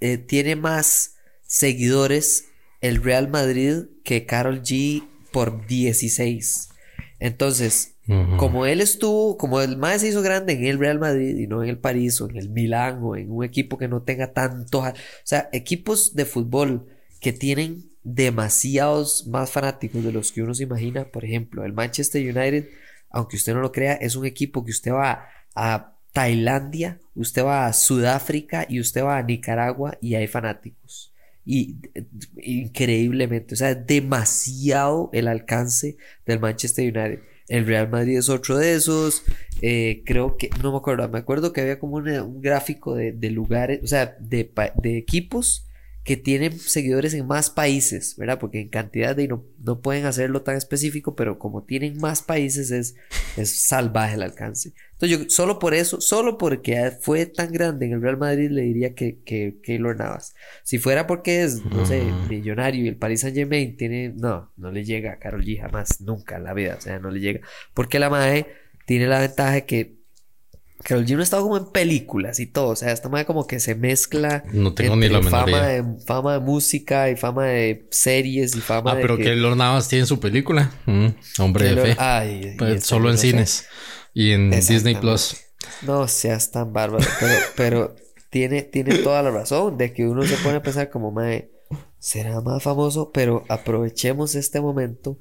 eh, 0.00 0.18
tiene 0.18 0.54
más 0.54 1.16
seguidores 1.42 2.46
el 2.80 3.02
Real 3.02 3.28
Madrid 3.28 3.86
que 4.04 4.26
Carol 4.26 4.62
G 4.62 5.04
por 5.32 5.66
16. 5.66 6.68
Entonces, 7.24 7.96
como 8.36 8.66
él 8.66 8.82
estuvo, 8.82 9.38
como 9.38 9.62
el 9.62 9.78
más 9.78 10.02
se 10.02 10.08
hizo 10.08 10.20
grande 10.20 10.52
en 10.52 10.66
el 10.66 10.78
Real 10.78 10.98
Madrid 10.98 11.38
y 11.38 11.46
no 11.46 11.62
en 11.62 11.70
el 11.70 11.78
París 11.78 12.20
o 12.20 12.28
en 12.28 12.36
el 12.36 12.50
Milán 12.50 12.98
o 13.02 13.16
en 13.16 13.30
un 13.30 13.42
equipo 13.42 13.78
que 13.78 13.88
no 13.88 14.02
tenga 14.02 14.34
tanto, 14.34 14.80
o 14.80 14.92
sea, 15.22 15.48
equipos 15.54 16.14
de 16.14 16.26
fútbol 16.26 16.86
que 17.22 17.32
tienen 17.32 17.90
demasiados 18.02 19.26
más 19.26 19.50
fanáticos 19.50 20.04
de 20.04 20.12
los 20.12 20.32
que 20.32 20.42
uno 20.42 20.52
se 20.52 20.64
imagina, 20.64 21.06
por 21.06 21.24
ejemplo, 21.24 21.64
el 21.64 21.72
Manchester 21.72 22.22
United, 22.22 22.68
aunque 23.08 23.36
usted 23.36 23.54
no 23.54 23.60
lo 23.60 23.72
crea, 23.72 23.94
es 23.94 24.16
un 24.16 24.26
equipo 24.26 24.62
que 24.62 24.72
usted 24.72 24.92
va 24.92 25.26
a 25.54 25.96
Tailandia, 26.12 27.00
usted 27.14 27.42
va 27.42 27.64
a 27.64 27.72
Sudáfrica 27.72 28.66
y 28.68 28.80
usted 28.80 29.02
va 29.02 29.16
a 29.16 29.22
Nicaragua 29.22 29.96
y 30.02 30.16
hay 30.16 30.26
fanáticos. 30.26 31.13
Y 31.44 31.76
eh, 31.94 32.04
increíblemente, 32.42 33.54
o 33.54 33.56
sea, 33.56 33.74
demasiado 33.74 35.10
el 35.12 35.28
alcance 35.28 35.96
del 36.26 36.40
Manchester 36.40 36.84
United. 36.84 37.20
El 37.48 37.66
Real 37.66 37.90
Madrid 37.90 38.18
es 38.18 38.28
otro 38.28 38.56
de 38.56 38.74
esos. 38.74 39.22
eh, 39.60 40.02
creo 40.06 40.36
que, 40.36 40.50
no 40.62 40.72
me 40.72 40.78
acuerdo, 40.78 41.08
me 41.08 41.18
acuerdo 41.18 41.52
que 41.52 41.60
había 41.60 41.78
como 41.78 41.96
un 41.96 42.40
gráfico 42.40 42.94
de, 42.94 43.12
de 43.12 43.30
lugares, 43.30 43.80
o 43.82 43.86
sea, 43.86 44.16
de, 44.20 44.50
de 44.82 44.98
equipos 44.98 45.66
que 46.04 46.18
tienen 46.18 46.58
seguidores 46.58 47.14
en 47.14 47.26
más 47.26 47.48
países, 47.48 48.14
¿verdad? 48.18 48.38
Porque 48.38 48.60
en 48.60 48.68
cantidad 48.68 49.16
de 49.16 49.26
no, 49.26 49.42
no 49.58 49.80
pueden 49.80 50.04
hacerlo 50.04 50.42
tan 50.42 50.54
específico, 50.54 51.16
pero 51.16 51.38
como 51.38 51.62
tienen 51.64 51.98
más 51.98 52.20
países 52.20 52.70
es, 52.70 52.94
es 53.38 53.50
salvaje 53.66 54.14
el 54.14 54.22
alcance. 54.22 54.74
Entonces 55.04 55.26
yo 55.28 55.30
solo 55.30 55.58
por 55.58 55.74
eso, 55.74 56.00
solo 56.00 56.38
porque 56.38 56.92
fue 57.00 57.26
tan 57.26 57.52
grande 57.52 57.86
en 57.86 57.92
el 57.92 58.02
Real 58.02 58.16
Madrid 58.16 58.50
le 58.50 58.62
diría 58.62 58.94
que, 58.94 59.20
que 59.24 59.58
Keylor 59.62 59.96
Navas. 59.96 60.34
Si 60.62 60.78
fuera 60.78 61.06
porque 61.06 61.42
es, 61.42 61.64
no 61.64 61.84
sé, 61.86 62.02
millonario 62.28 62.84
y 62.84 62.88
el 62.88 62.96
Paris 62.96 63.20
Saint 63.20 63.36
Germain 63.36 63.76
tiene, 63.76 64.12
no, 64.16 64.52
no 64.56 64.70
le 64.72 64.84
llega 64.84 65.12
a 65.12 65.18
Karol 65.18 65.44
G 65.44 65.60
jamás, 65.60 66.00
nunca 66.00 66.36
en 66.36 66.44
la 66.44 66.54
vida, 66.54 66.76
o 66.78 66.80
sea, 66.80 66.98
no 66.98 67.10
le 67.10 67.20
llega. 67.20 67.40
Porque 67.74 67.98
la 67.98 68.08
MAE 68.10 68.46
tiene 68.86 69.06
la 69.06 69.20
ventaja 69.20 69.52
de 69.52 69.64
que 69.66 69.94
Karol 70.82 71.06
G 71.06 71.14
no 71.14 71.20
ha 71.20 71.22
estado 71.22 71.44
como 71.44 71.56
en 71.56 71.66
películas 71.72 72.40
y 72.40 72.46
todo, 72.46 72.68
o 72.68 72.76
sea, 72.76 72.92
esta 72.92 73.08
MAE 73.08 73.24
como 73.24 73.46
que 73.46 73.58
se 73.58 73.74
mezcla 73.74 74.44
No 74.52 74.74
tengo 74.74 74.96
ni 74.96 75.06
entre 75.06 75.18
la 75.18 75.24
menor 75.24 75.30
fama 75.40 75.50
idea. 75.50 75.82
de, 75.82 75.84
fama 76.04 76.32
de 76.34 76.40
música 76.40 77.08
y 77.10 77.16
fama 77.16 77.46
de 77.46 77.86
series 77.90 78.54
y 78.54 78.60
fama 78.60 78.92
Ah, 78.92 78.94
de 78.96 79.02
pero 79.02 79.16
que, 79.16 79.24
Keylor 79.24 79.56
Navas 79.56 79.88
tiene 79.88 80.04
su 80.04 80.20
película. 80.20 80.70
Mm, 80.84 81.06
hombre 81.38 81.70
Keylor- 81.70 81.82
de 81.86 81.94
fe. 81.94 81.96
ay, 82.00 82.54
Pues 82.58 82.84
solo 82.84 83.08
en 83.08 83.14
no 83.14 83.20
sé. 83.20 83.64
Y 84.14 84.30
en 84.30 84.50
Disney. 84.50 84.94
Plus. 84.94 85.36
No 85.82 86.06
seas 86.08 86.50
tan 86.50 86.72
bárbaro, 86.72 87.04
pero, 87.20 87.34
pero 87.56 87.96
tiene, 88.30 88.62
tiene 88.62 88.98
toda 88.98 89.22
la 89.22 89.30
razón 89.30 89.76
de 89.76 89.92
que 89.92 90.06
uno 90.06 90.22
se 90.22 90.36
pone 90.36 90.56
a 90.56 90.62
pensar 90.62 90.88
como, 90.88 91.10
mae, 91.10 91.50
será 91.98 92.40
más 92.40 92.62
famoso, 92.62 93.10
pero 93.12 93.44
aprovechemos 93.48 94.34
este 94.34 94.60
momento 94.60 95.18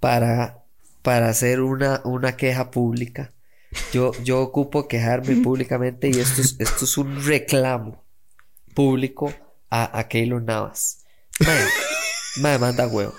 para, 0.00 0.64
para 1.02 1.28
hacer 1.28 1.60
una, 1.60 2.02
una 2.04 2.36
queja 2.36 2.70
pública. 2.70 3.32
Yo, 3.92 4.12
yo 4.22 4.40
ocupo 4.40 4.88
quejarme 4.88 5.36
públicamente 5.36 6.08
y 6.08 6.18
esto 6.18 6.40
es, 6.40 6.56
esto 6.58 6.84
es 6.84 6.98
un 6.98 7.24
reclamo 7.24 8.04
público 8.74 9.32
a, 9.70 9.98
a 9.98 10.08
Keylor 10.08 10.42
Navas. 10.42 11.04
Mae, 11.40 11.64
mae, 12.40 12.58
manda 12.58 12.86
huevo. 12.86 13.14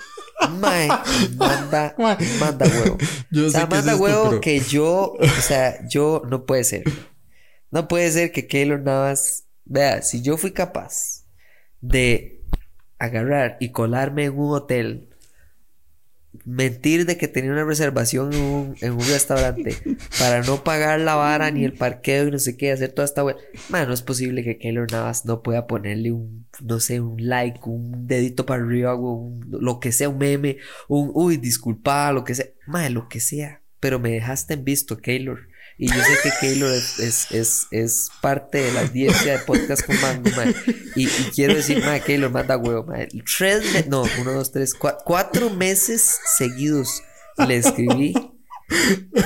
Mae, 0.60 0.88
manda, 1.36 1.94
manda 2.40 2.66
huevo. 2.66 2.96
Yo 3.30 3.46
O 3.46 3.50
sea, 3.50 3.62
sé 3.62 3.68
que 3.68 3.74
es 3.76 3.84
manda 3.84 3.92
esto, 3.92 4.02
huevo 4.04 4.28
pero- 4.30 4.40
que 4.40 4.60
yo, 4.60 5.12
o 5.18 5.26
sea, 5.40 5.86
yo 5.88 6.22
no 6.28 6.46
puede 6.46 6.64
ser. 6.64 6.84
No 7.70 7.88
puede 7.88 8.10
ser 8.10 8.32
que 8.32 8.46
Keylor 8.46 8.80
Navas, 8.80 9.44
vea, 9.64 10.00
si 10.02 10.22
yo 10.22 10.36
fui 10.36 10.52
capaz 10.52 11.24
de 11.80 12.42
agarrar 12.98 13.56
y 13.60 13.70
colarme 13.72 14.24
en 14.24 14.38
un 14.38 14.54
hotel, 14.54 15.07
mentir 16.44 17.06
de 17.06 17.16
que 17.16 17.28
tenía 17.28 17.52
una 17.52 17.64
reservación 17.64 18.32
en 18.32 18.40
un, 18.40 18.74
en 18.80 18.92
un 18.92 19.00
restaurante 19.00 19.76
para 20.18 20.42
no 20.42 20.62
pagar 20.64 21.00
la 21.00 21.14
vara 21.14 21.50
ni 21.50 21.64
el 21.64 21.72
parqueo 21.72 22.28
y 22.28 22.30
no 22.30 22.38
sé 22.38 22.56
qué, 22.56 22.72
hacer 22.72 22.92
toda 22.92 23.04
esta 23.06 23.22
vuelta. 23.22 23.42
no 23.70 23.92
es 23.92 24.02
posible 24.02 24.42
que 24.44 24.58
Keylor 24.58 24.90
Navas 24.90 25.24
no 25.24 25.42
pueda 25.42 25.66
ponerle 25.66 26.12
un, 26.12 26.46
no 26.62 26.80
sé, 26.80 27.00
un 27.00 27.16
like, 27.26 27.60
un 27.64 28.06
dedito 28.06 28.46
para 28.46 28.62
arriba, 28.62 28.94
un- 28.94 29.46
lo 29.48 29.80
que 29.80 29.92
sea, 29.92 30.08
un 30.08 30.18
meme, 30.18 30.58
un, 30.88 31.10
uy, 31.14 31.36
disculpa, 31.36 32.12
lo 32.12 32.24
que 32.24 32.34
sea, 32.34 32.46
madre, 32.66 32.90
lo 32.90 33.08
que 33.08 33.20
sea, 33.20 33.62
pero 33.80 33.98
me 33.98 34.10
dejaste 34.10 34.54
en 34.54 34.64
visto, 34.64 34.98
Keylor. 34.98 35.40
Y 35.80 35.86
yo 35.86 35.94
sé 35.94 36.18
que 36.24 36.30
Keylor 36.40 36.72
es, 36.72 36.98
es, 37.30 37.66
es, 37.70 38.10
parte 38.20 38.58
de 38.58 38.72
la 38.72 38.80
audiencia 38.80 39.38
de 39.38 39.44
podcast 39.44 39.86
con 39.86 40.00
Mango, 40.00 40.28
mae. 40.36 40.52
Y, 40.96 41.06
quiero 41.34 41.54
decir, 41.54 41.84
mae, 41.84 42.00
Keylor, 42.00 42.30
manda 42.30 42.56
huevo, 42.56 42.84
mae. 42.84 43.06
Tres, 43.36 43.86
no, 43.86 44.02
uno, 44.20 44.32
dos, 44.32 44.50
tres, 44.50 44.74
cua- 44.76 44.98
cuatro 45.04 45.50
meses 45.50 46.18
seguidos 46.36 47.02
le 47.46 47.56
escribí. 47.58 48.12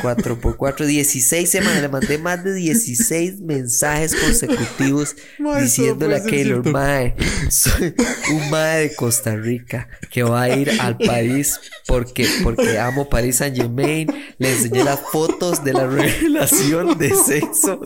Cuatro 0.00 0.40
por 0.40 0.56
cuatro, 0.56 0.86
16 0.86 1.50
semanas. 1.50 1.82
Le 1.82 1.88
mandé 1.88 2.18
más 2.18 2.42
de 2.44 2.54
16 2.54 3.40
mensajes 3.40 4.14
consecutivos 4.14 5.16
Mae, 5.38 5.62
diciéndole 5.62 6.16
a 6.16 6.22
Keylor, 6.22 6.68
mae, 6.70 7.14
soy 7.50 7.94
un 8.30 8.50
mae 8.50 8.88
de 8.88 8.94
Costa 8.94 9.36
Rica 9.36 9.88
que 10.10 10.22
va 10.22 10.42
a 10.42 10.56
ir 10.56 10.70
al 10.80 10.96
París 10.98 11.60
porque, 11.86 12.28
porque 12.42 12.78
amo 12.78 13.08
París 13.08 13.36
Saint 13.36 13.56
Germain. 13.56 14.08
Le 14.38 14.52
enseñé 14.52 14.84
las 14.84 15.00
fotos 15.00 15.64
de 15.64 15.72
la 15.72 15.86
revelación 15.86 16.98
de 16.98 17.14
sexo 17.14 17.80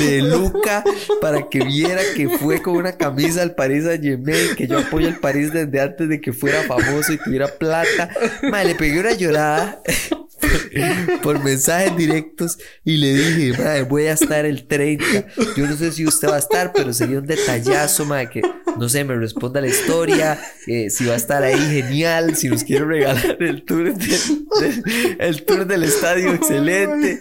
de 0.00 0.22
Luca 0.22 0.84
para 1.20 1.48
que 1.48 1.64
viera 1.64 2.02
que 2.16 2.28
fue 2.28 2.60
con 2.60 2.76
una 2.76 2.92
camisa 2.92 3.42
al 3.42 3.54
París 3.54 3.84
Saint 3.84 4.02
Germain, 4.02 4.56
que 4.56 4.66
yo 4.66 4.78
apoyo 4.78 5.08
al 5.08 5.18
París 5.18 5.52
desde 5.52 5.80
antes 5.80 6.08
de 6.08 6.20
que 6.20 6.32
fuera 6.32 6.62
famoso 6.64 7.12
y 7.12 7.18
tuviera 7.18 7.46
plata. 7.46 8.10
Mae, 8.50 8.64
le 8.64 8.74
pegué 8.74 9.00
una 9.00 9.12
llorada 9.12 9.80
por 11.22 11.42
mensajes 11.42 11.96
directos 11.96 12.58
y 12.84 12.96
le 12.96 13.14
dije, 13.14 13.62
madre, 13.62 13.82
voy 13.82 14.04
a 14.04 14.12
estar 14.12 14.44
el 14.44 14.66
30. 14.66 15.26
Yo 15.56 15.66
no 15.66 15.76
sé 15.76 15.92
si 15.92 16.06
usted 16.06 16.28
va 16.28 16.36
a 16.36 16.40
estar, 16.40 16.72
pero 16.72 16.92
sería 16.92 17.18
un 17.18 17.26
detallazo, 17.26 18.04
madre, 18.04 18.30
que 18.30 18.42
no 18.78 18.88
sé, 18.88 19.04
me 19.04 19.16
responda 19.16 19.60
la 19.60 19.66
historia, 19.66 20.40
eh, 20.66 20.88
si 20.90 21.04
va 21.04 21.14
a 21.14 21.16
estar 21.16 21.42
ahí, 21.42 21.58
genial, 21.58 22.36
si 22.36 22.48
nos 22.48 22.64
quiere 22.64 22.84
regalar 22.84 23.42
el 23.42 23.64
tour 23.64 23.92
el 25.18 25.44
tour 25.44 25.66
del 25.66 25.84
estadio, 25.84 26.32
excelente. 26.32 27.20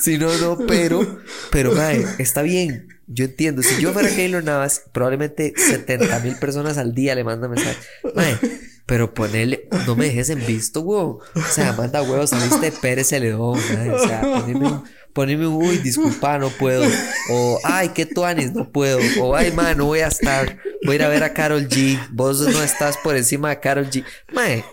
Si, 0.00 0.18
no, 0.18 0.36
no, 0.38 0.58
pero, 0.66 1.20
pero, 1.50 1.72
madre, 1.72 2.04
está 2.18 2.42
bien. 2.42 2.88
Yo 3.06 3.24
entiendo, 3.24 3.62
si 3.62 3.80
yo 3.82 3.92
fuera 3.92 4.08
Keylor 4.08 4.44
Navas, 4.44 4.84
probablemente 4.92 5.52
70 5.56 6.20
mil 6.20 6.36
personas 6.36 6.78
al 6.78 6.94
día 6.94 7.14
le 7.14 7.24
mandan 7.24 7.50
mensajes. 7.50 7.86
Pero 8.90 9.14
ponele, 9.14 9.68
no 9.86 9.94
me 9.94 10.06
dejes 10.06 10.30
en 10.30 10.44
visto, 10.44 10.80
weón. 10.80 11.18
O 11.36 11.48
sea, 11.48 11.72
manda 11.74 12.02
huevos, 12.02 12.30
saliste 12.30 12.72
Pérez 12.72 13.10
Celedón, 13.10 13.56
mae. 13.72 13.90
O 13.92 13.98
sea, 14.00 14.20
poneme 14.20 14.82
poneme 15.12 15.46
uy, 15.46 15.78
disculpa, 15.78 16.38
no 16.38 16.48
puedo. 16.48 16.84
O, 17.30 17.60
ay, 17.62 17.90
qué 17.90 18.06
tuanis, 18.06 18.52
no 18.52 18.70
puedo. 18.70 18.98
O, 19.20 19.36
ay, 19.36 19.52
mae, 19.52 19.74
no 19.74 19.86
voy 19.86 20.00
a 20.00 20.08
estar. 20.08 20.58
Voy 20.84 20.94
a 20.94 20.96
ir 20.96 21.02
a 21.04 21.08
ver 21.08 21.22
a 21.22 21.32
Carol 21.32 21.68
G. 21.68 22.00
Vos 22.10 22.40
no 22.40 22.62
estás 22.62 22.96
por 22.96 23.16
encima 23.16 23.50
de 23.50 23.60
Carol 23.60 23.88
G. 23.88 24.04
Mae, 24.32 24.64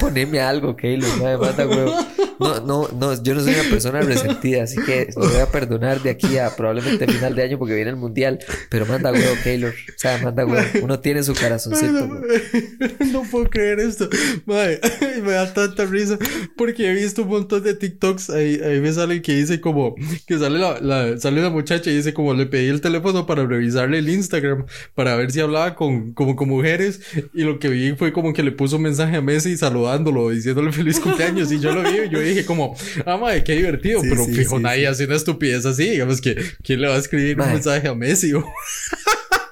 poneme 0.00 0.40
algo, 0.40 0.74
Keylor, 0.76 1.16
mae, 1.18 1.36
manda 1.36 1.66
huevos. 1.66 2.06
No, 2.38 2.60
no, 2.60 2.88
no, 2.88 3.22
yo 3.22 3.34
no 3.34 3.40
soy 3.40 3.54
una 3.54 3.70
persona 3.70 4.00
resentida, 4.00 4.64
así 4.64 4.76
que 4.84 5.08
lo 5.16 5.28
voy 5.28 5.40
a 5.40 5.46
perdonar 5.50 6.02
de 6.02 6.10
aquí 6.10 6.36
a 6.38 6.54
probablemente 6.54 7.06
final 7.06 7.34
de 7.34 7.42
año 7.44 7.58
porque 7.58 7.74
viene 7.74 7.90
el 7.90 7.96
mundial. 7.96 8.38
Pero 8.70 8.86
manda 8.86 9.12
huevo, 9.12 9.34
Keylor. 9.42 9.74
O 9.96 9.98
sea, 9.98 10.18
manda. 10.18 10.44
Uno 10.82 11.00
tiene 11.00 11.22
su 11.22 11.34
corazoncito. 11.34 12.08
No 13.12 13.22
puedo 13.30 13.48
creer 13.48 13.80
esto. 13.80 14.08
Madre, 14.44 14.78
me 15.24 15.32
da 15.32 15.52
tanta 15.54 15.86
risa 15.86 16.18
porque 16.56 16.90
he 16.90 16.92
visto 16.94 17.22
un 17.22 17.28
montón 17.28 17.62
de 17.62 17.74
TikToks. 17.74 18.28
Ahí, 18.30 18.60
ahí 18.62 18.80
me 18.80 18.92
sale 18.92 19.22
que 19.22 19.34
dice 19.34 19.60
como 19.60 19.94
que 20.26 20.38
sale 20.38 20.58
la, 20.58 20.78
la- 20.80 21.18
sale 21.18 21.40
la 21.40 21.48
muchacha 21.50 21.90
y 21.90 21.96
dice 21.96 22.12
como 22.12 22.34
le 22.34 22.44
pedí 22.46 22.68
el 22.68 22.80
teléfono 22.82 23.26
para 23.26 23.46
revisarle 23.46 23.98
el 23.98 24.08
Instagram 24.10 24.66
para 24.94 25.16
ver 25.16 25.30
si 25.32 25.40
hablaba 25.40 25.74
con 25.74 26.12
como 26.12 26.36
con 26.36 26.48
mujeres 26.48 27.00
y 27.32 27.42
lo 27.42 27.58
que 27.58 27.68
vi 27.70 27.92
fue 27.96 28.12
como 28.12 28.32
que 28.34 28.42
le 28.42 28.52
puso 28.52 28.76
un 28.76 28.82
mensaje 28.82 29.16
a 29.16 29.22
Messi 29.22 29.56
saludándolo 29.56 30.28
diciéndole 30.30 30.72
feliz 30.72 31.00
cumpleaños 31.00 31.50
y 31.52 31.58
yo 31.60 31.72
lo 31.74 31.82
vi 31.82 31.98
y 32.06 32.08
yo 32.10 32.20
dije 32.20 32.44
como 32.44 32.76
ah 33.06 33.16
madre 33.16 33.44
qué 33.44 33.54
divertido 33.54 34.02
Sí, 34.02 34.08
pero 34.10 34.24
sí, 34.24 34.34
fijo 34.34 34.56
sí, 34.58 34.62
nadie 34.62 34.86
hace 34.88 35.04
una 35.06 35.16
estupidez 35.16 35.64
así 35.64 35.88
digamos 35.90 36.20
que 36.20 36.36
quién 36.62 36.80
le 36.82 36.88
va 36.88 36.96
a 36.96 36.98
escribir 36.98 37.38
un 37.38 37.46
Mae. 37.46 37.54
mensaje 37.54 37.88
a 37.88 37.94
Messi 37.94 38.32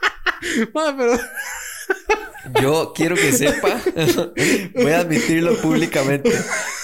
Madre, 0.74 0.94
pero 0.96 2.60
Yo 2.60 2.92
quiero 2.94 3.16
que 3.16 3.32
sepa, 3.32 3.80
voy 4.74 4.92
a 4.92 5.00
admitirlo 5.00 5.56
públicamente, 5.60 6.30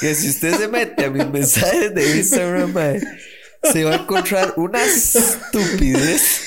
que 0.00 0.14
si 0.14 0.30
usted 0.30 0.56
se 0.56 0.68
mete 0.68 1.04
a 1.04 1.10
mis 1.10 1.28
mensajes 1.28 1.94
de 1.94 2.16
Instagram, 2.18 2.72
mae, 2.72 3.00
se 3.70 3.84
va 3.84 3.92
a 3.92 3.96
encontrar 3.96 4.54
una 4.56 4.82
estupidez. 4.84 6.46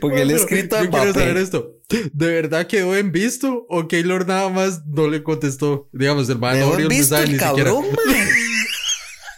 Porque 0.00 0.24
le 0.24 0.34
he 0.34 0.36
escrito 0.36 0.76
a 0.76 0.84
yo 0.84 0.90
quiero 0.90 1.14
saber 1.14 1.36
esto. 1.38 1.72
¿De 2.12 2.26
verdad 2.26 2.66
quedó 2.66 2.94
en 2.96 3.10
visto 3.10 3.64
o 3.68 3.88
Keylor 3.88 4.26
nada 4.26 4.48
más 4.48 4.84
no 4.86 5.08
le 5.08 5.22
contestó? 5.22 5.88
Digamos, 5.92 6.28
el 6.28 6.38
man 6.38 6.54
Me 6.54 6.60
no 6.60 6.66
abrió 6.66 6.88
el 6.88 6.94
mensaje 6.94 7.24
el 7.24 7.32
ni 7.32 7.38
siquiera. 7.38 7.72
mae. 7.72 8.28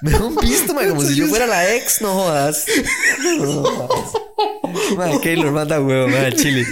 Me 0.01 0.13
en 0.13 0.37
visto, 0.37 0.75
mae, 0.75 0.89
como 0.89 1.03
si 1.03 1.15
yo 1.15 1.27
fuera 1.27 1.47
la 1.47 1.75
ex, 1.75 2.01
no 2.01 2.13
jodas. 2.15 2.67
No 3.39 3.63
jodas. 3.63 4.13
Mae, 4.97 5.21
Keylor 5.21 5.53
manda 5.53 5.81
huevo, 5.81 6.09
mae, 6.09 6.27
al 6.27 6.35
chile. 6.35 6.67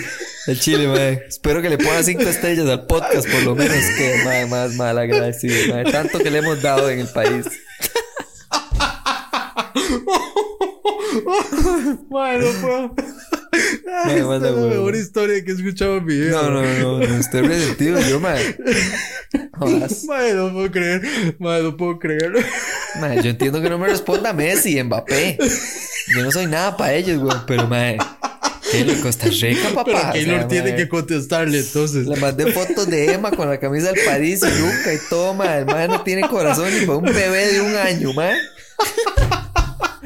El 0.46 0.60
chile, 0.60 0.86
mae. 0.88 1.24
Espero 1.28 1.60
que 1.60 1.68
le 1.70 1.78
ponga 1.78 2.02
cinco 2.02 2.22
estrellas 2.22 2.68
al 2.68 2.86
podcast, 2.86 3.28
por 3.28 3.42
lo 3.42 3.54
menos 3.54 3.76
que 3.98 4.22
mae, 4.24 4.46
más 4.46 4.74
mal 4.74 4.96
agradecido, 4.98 5.74
mae. 5.74 5.84
Tanto 5.90 6.18
que 6.20 6.30
le 6.30 6.38
hemos 6.38 6.62
dado 6.62 6.88
en 6.90 7.00
el 7.00 7.08
país. 7.08 7.46
Mae, 12.10 12.38
no 12.38 12.46
puedo. 12.60 12.94
Mae, 14.04 14.18
Esta 14.18 14.36
es 14.36 14.42
la 14.42 14.52
huevo. 14.52 14.68
mejor 14.68 14.96
historia 14.96 15.44
que 15.44 15.50
he 15.50 15.54
escuchado 15.54 15.96
en 15.98 16.04
mi 16.04 16.14
vida. 16.18 16.42
No, 16.42 16.50
no, 16.50 16.62
no, 16.62 16.98
no 16.98 17.16
estoy 17.16 17.42
resentido 17.42 18.00
yo, 18.00 18.20
mae. 18.20 18.56
Jodas. 19.58 20.04
Mae, 20.04 20.34
no 20.34 20.52
puedo 20.52 20.70
creer. 20.70 21.36
Mae, 21.38 21.62
no 21.62 21.76
puedo 21.76 21.98
creer. 21.98 22.32
Mae, 23.00 23.22
yo 23.22 23.30
entiendo 23.30 23.60
que 23.62 23.70
no 23.70 23.78
me 23.78 23.88
responda 23.88 24.32
Messi, 24.32 24.82
Mbappé. 24.82 25.38
Yo 26.14 26.22
no 26.22 26.30
soy 26.30 26.46
nada 26.46 26.76
para 26.76 26.94
ellos, 26.94 27.18
güey. 27.20 27.36
Pero, 27.46 27.66
mae, 27.66 27.96
Keylor 28.84 29.00
Costa 29.00 29.26
Rica, 29.28 29.68
papá. 29.74 29.84
Pero 29.84 29.98
O 29.98 30.12
Keylor 30.12 30.38
sea, 30.38 30.48
tiene 30.48 30.76
que 30.76 30.88
contestarle, 30.88 31.58
entonces. 31.60 32.06
Le 32.06 32.16
mandé 32.16 32.52
fotos 32.52 32.86
de 32.88 33.12
Emma 33.12 33.30
con 33.30 33.48
la 33.48 33.58
camisa 33.58 33.92
del 33.92 34.04
París 34.04 34.42
y 34.42 34.60
Luca 34.60 34.94
y 34.94 34.98
todo, 35.08 35.34
mae. 35.34 35.60
El 35.60 35.88
no 35.88 36.02
tiene 36.02 36.28
corazón 36.28 36.68
ni 36.72 36.86
para 36.86 36.98
un 36.98 37.04
bebé 37.04 37.52
de 37.52 37.60
un 37.60 37.74
año, 37.74 38.12
mae. 38.12 38.36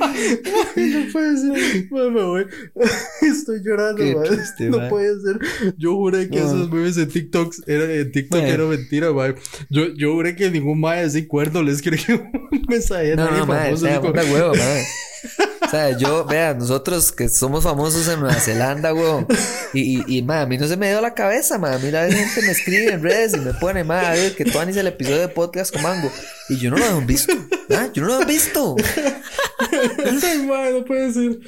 No 0.00 1.12
puede 1.12 1.36
ser. 1.36 1.86
Mae, 1.90 2.10
me 2.10 2.22
voy. 2.22 2.46
Estoy 3.22 3.60
llorando, 3.64 4.22
triste, 4.22 4.64
No 4.70 4.88
puede 4.88 5.14
ser. 5.20 5.74
Yo 5.78 5.94
juré 5.96 6.28
que 6.28 6.40
No. 6.40 6.46
esos 6.46 6.70
memes 6.70 6.96
en 6.96 7.08
TikTok 7.08 7.54
era, 7.66 7.84
en 7.92 8.10
TikTok 8.12 8.40
era 8.42 8.64
mentira, 8.64 9.12
mae. 9.12 9.34
Yo, 9.68 9.94
yo 9.94 10.12
juré 10.12 10.34
que 10.36 10.50
ningún 10.50 10.80
mae 10.80 11.04
así 11.04 11.26
cuerdo 11.26 11.62
le 11.62 11.72
escribió 11.72 12.16
un 12.50 12.62
mensaje 12.68 13.14
No, 13.16 13.30
no, 13.30 13.46
mae. 13.46 13.72
O 13.72 13.76
sea, 13.76 14.00
como- 14.00 14.12
huevo, 14.14 14.54
mae. 14.54 14.84
O 15.62 15.70
sea, 15.70 15.96
yo, 15.96 16.24
vea, 16.24 16.54
nosotros 16.54 17.12
que 17.12 17.28
somos 17.28 17.62
famosos 17.62 18.08
en 18.08 18.20
Nueva 18.20 18.34
Zelanda, 18.40 18.92
weón. 18.94 19.26
Y, 19.74 19.98
y, 19.98 20.04
y, 20.18 20.22
mae, 20.22 20.40
a 20.40 20.46
mí 20.46 20.56
no 20.58 20.66
se 20.66 20.76
me 20.76 20.88
dio 20.88 21.00
la 21.00 21.14
cabeza, 21.14 21.58
mae. 21.58 21.74
A 21.74 21.78
mí 21.78 21.90
la 21.90 22.10
gente 22.10 22.42
me 22.42 22.50
escribe 22.50 22.92
en 22.92 23.02
redes 23.02 23.34
y 23.34 23.38
me 23.40 23.52
pone, 23.54 23.84
mae, 23.84 24.06
a 24.06 24.10
ver, 24.12 24.34
que 24.34 24.44
tú 24.46 24.58
anís 24.58 24.76
el 24.78 24.86
episodio 24.88 25.18
de 25.20 25.28
podcast 25.28 25.72
con 25.72 25.82
Mango. 25.82 26.10
Y 26.48 26.56
yo 26.56 26.70
no 26.70 26.78
lo 26.78 26.84
he 27.00 27.04
visto. 27.04 27.32
Ah, 27.70 27.88
yo 27.92 28.02
no 28.02 28.08
lo 28.08 28.22
he 28.22 28.24
visto. 28.24 28.74
Ay, 30.22 30.38
mae, 30.46 30.72
no 30.72 30.84
puede 30.84 31.12
ser. 31.12 31.38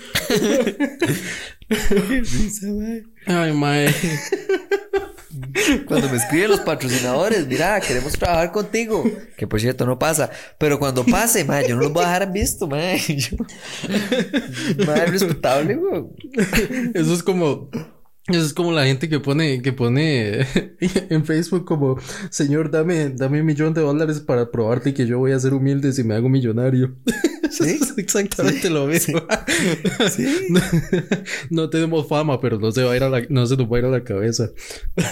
Ay, 3.27 3.53
mae. 3.53 3.95
Cuando 5.87 6.09
me 6.11 6.17
escriben 6.17 6.51
los 6.51 6.61
patrocinadores, 6.61 7.47
mira, 7.47 7.81
queremos 7.81 8.12
trabajar 8.12 8.53
contigo. 8.53 9.05
Que 9.37 9.47
por 9.47 9.61
cierto 9.61 9.87
no 9.87 9.99
pasa. 9.99 10.31
Pero 10.59 10.79
cuando 10.79 11.05
pase, 11.05 11.45
mae, 11.45 11.67
yo 11.67 11.77
no 11.77 11.83
los 11.83 11.93
voy 11.93 12.05
a 12.05 12.09
dejar 12.09 12.23
en 12.25 12.33
visto, 12.33 12.67
mae. 12.67 12.99
Yo... 13.17 13.37
Mae, 14.87 15.07
respetable, 15.07 15.77
weón. 15.77 16.11
Eso 16.95 17.15
es 17.15 17.23
como. 17.23 17.71
Eso 18.29 18.41
es 18.47 18.52
como 18.55 18.71
la 18.71 18.85
gente 18.87 19.09
que 19.09 19.19
pone, 19.19 19.61
que 19.62 19.73
pone 19.73 20.47
en 21.11 21.25
Facebook 21.25 21.64
como, 21.64 21.99
señor, 22.31 22.71
dame, 22.71 23.11
dame 23.11 23.41
un 23.41 23.47
millón 23.47 23.75
de 23.75 23.81
dólares 23.81 24.21
para 24.21 24.50
probarte 24.50 24.95
que 24.95 25.07
yo 25.07 25.19
voy 25.19 25.33
a 25.33 25.41
ser 25.41 25.55
humilde 25.55 25.93
si 25.93 26.05
me 26.05 26.14
hago 26.14 26.29
millonario. 26.29 26.95
¿Sí? 27.50 27.79
Es 27.83 27.93
exactamente 27.99 28.71
lo 28.71 28.87
mismo. 28.87 29.21
Sí. 30.11 30.26
No, 30.49 30.61
no 31.50 31.71
tenemos 31.71 32.09
fama, 32.09 32.41
pero 32.41 32.59
no 32.59 32.73
se 32.73 32.83
va 32.83 32.93
a 32.93 32.97
ir 32.97 33.02
a 33.05 33.09
la, 33.11 33.23
no 33.29 33.47
se 33.47 33.57
nos 33.57 33.71
va 33.71 33.76
a 33.76 33.81
ir 33.81 33.85
a 33.87 33.88
la 33.91 34.02
cabeza. 34.02 34.50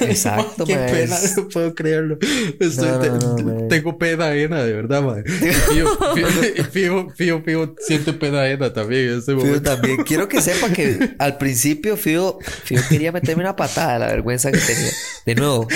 Exacto, 0.01 0.65
Qué 0.65 0.75
pena, 0.75 1.17
no 1.37 1.49
puedo 1.49 1.75
creerlo. 1.75 2.19
Estoy- 2.59 3.09
No, 3.09 3.37
no, 3.37 3.69
tengo 3.69 3.97
pena 3.99 4.29
ajena, 4.31 4.65
de 4.65 4.73
verdad, 4.73 5.03
man. 5.03 5.23
Fío, 6.71 7.09
fío, 7.15 7.43
fío, 7.45 7.75
siente 7.79 8.13
pena 8.15 8.43
ajena 8.43 8.73
también 8.73 9.11
en 9.11 9.19
este 9.19 9.37
Fío 9.37 9.63
también. 9.63 9.99
Quiero 10.05 10.27
que 10.29 10.41
sepa 10.41 10.73
que 10.73 11.15
al 11.19 11.37
principio 11.39 11.97
Fío, 11.97 12.39
Fío 12.65 12.81
quería 13.01 13.13
meterme 13.13 13.43
una 13.43 13.57
patada 13.57 13.99
la 13.99 14.07
vergüenza 14.09 14.53
que 14.53 14.59
tenía. 14.59 14.91
De 15.25 15.35
nuevo, 15.35 15.67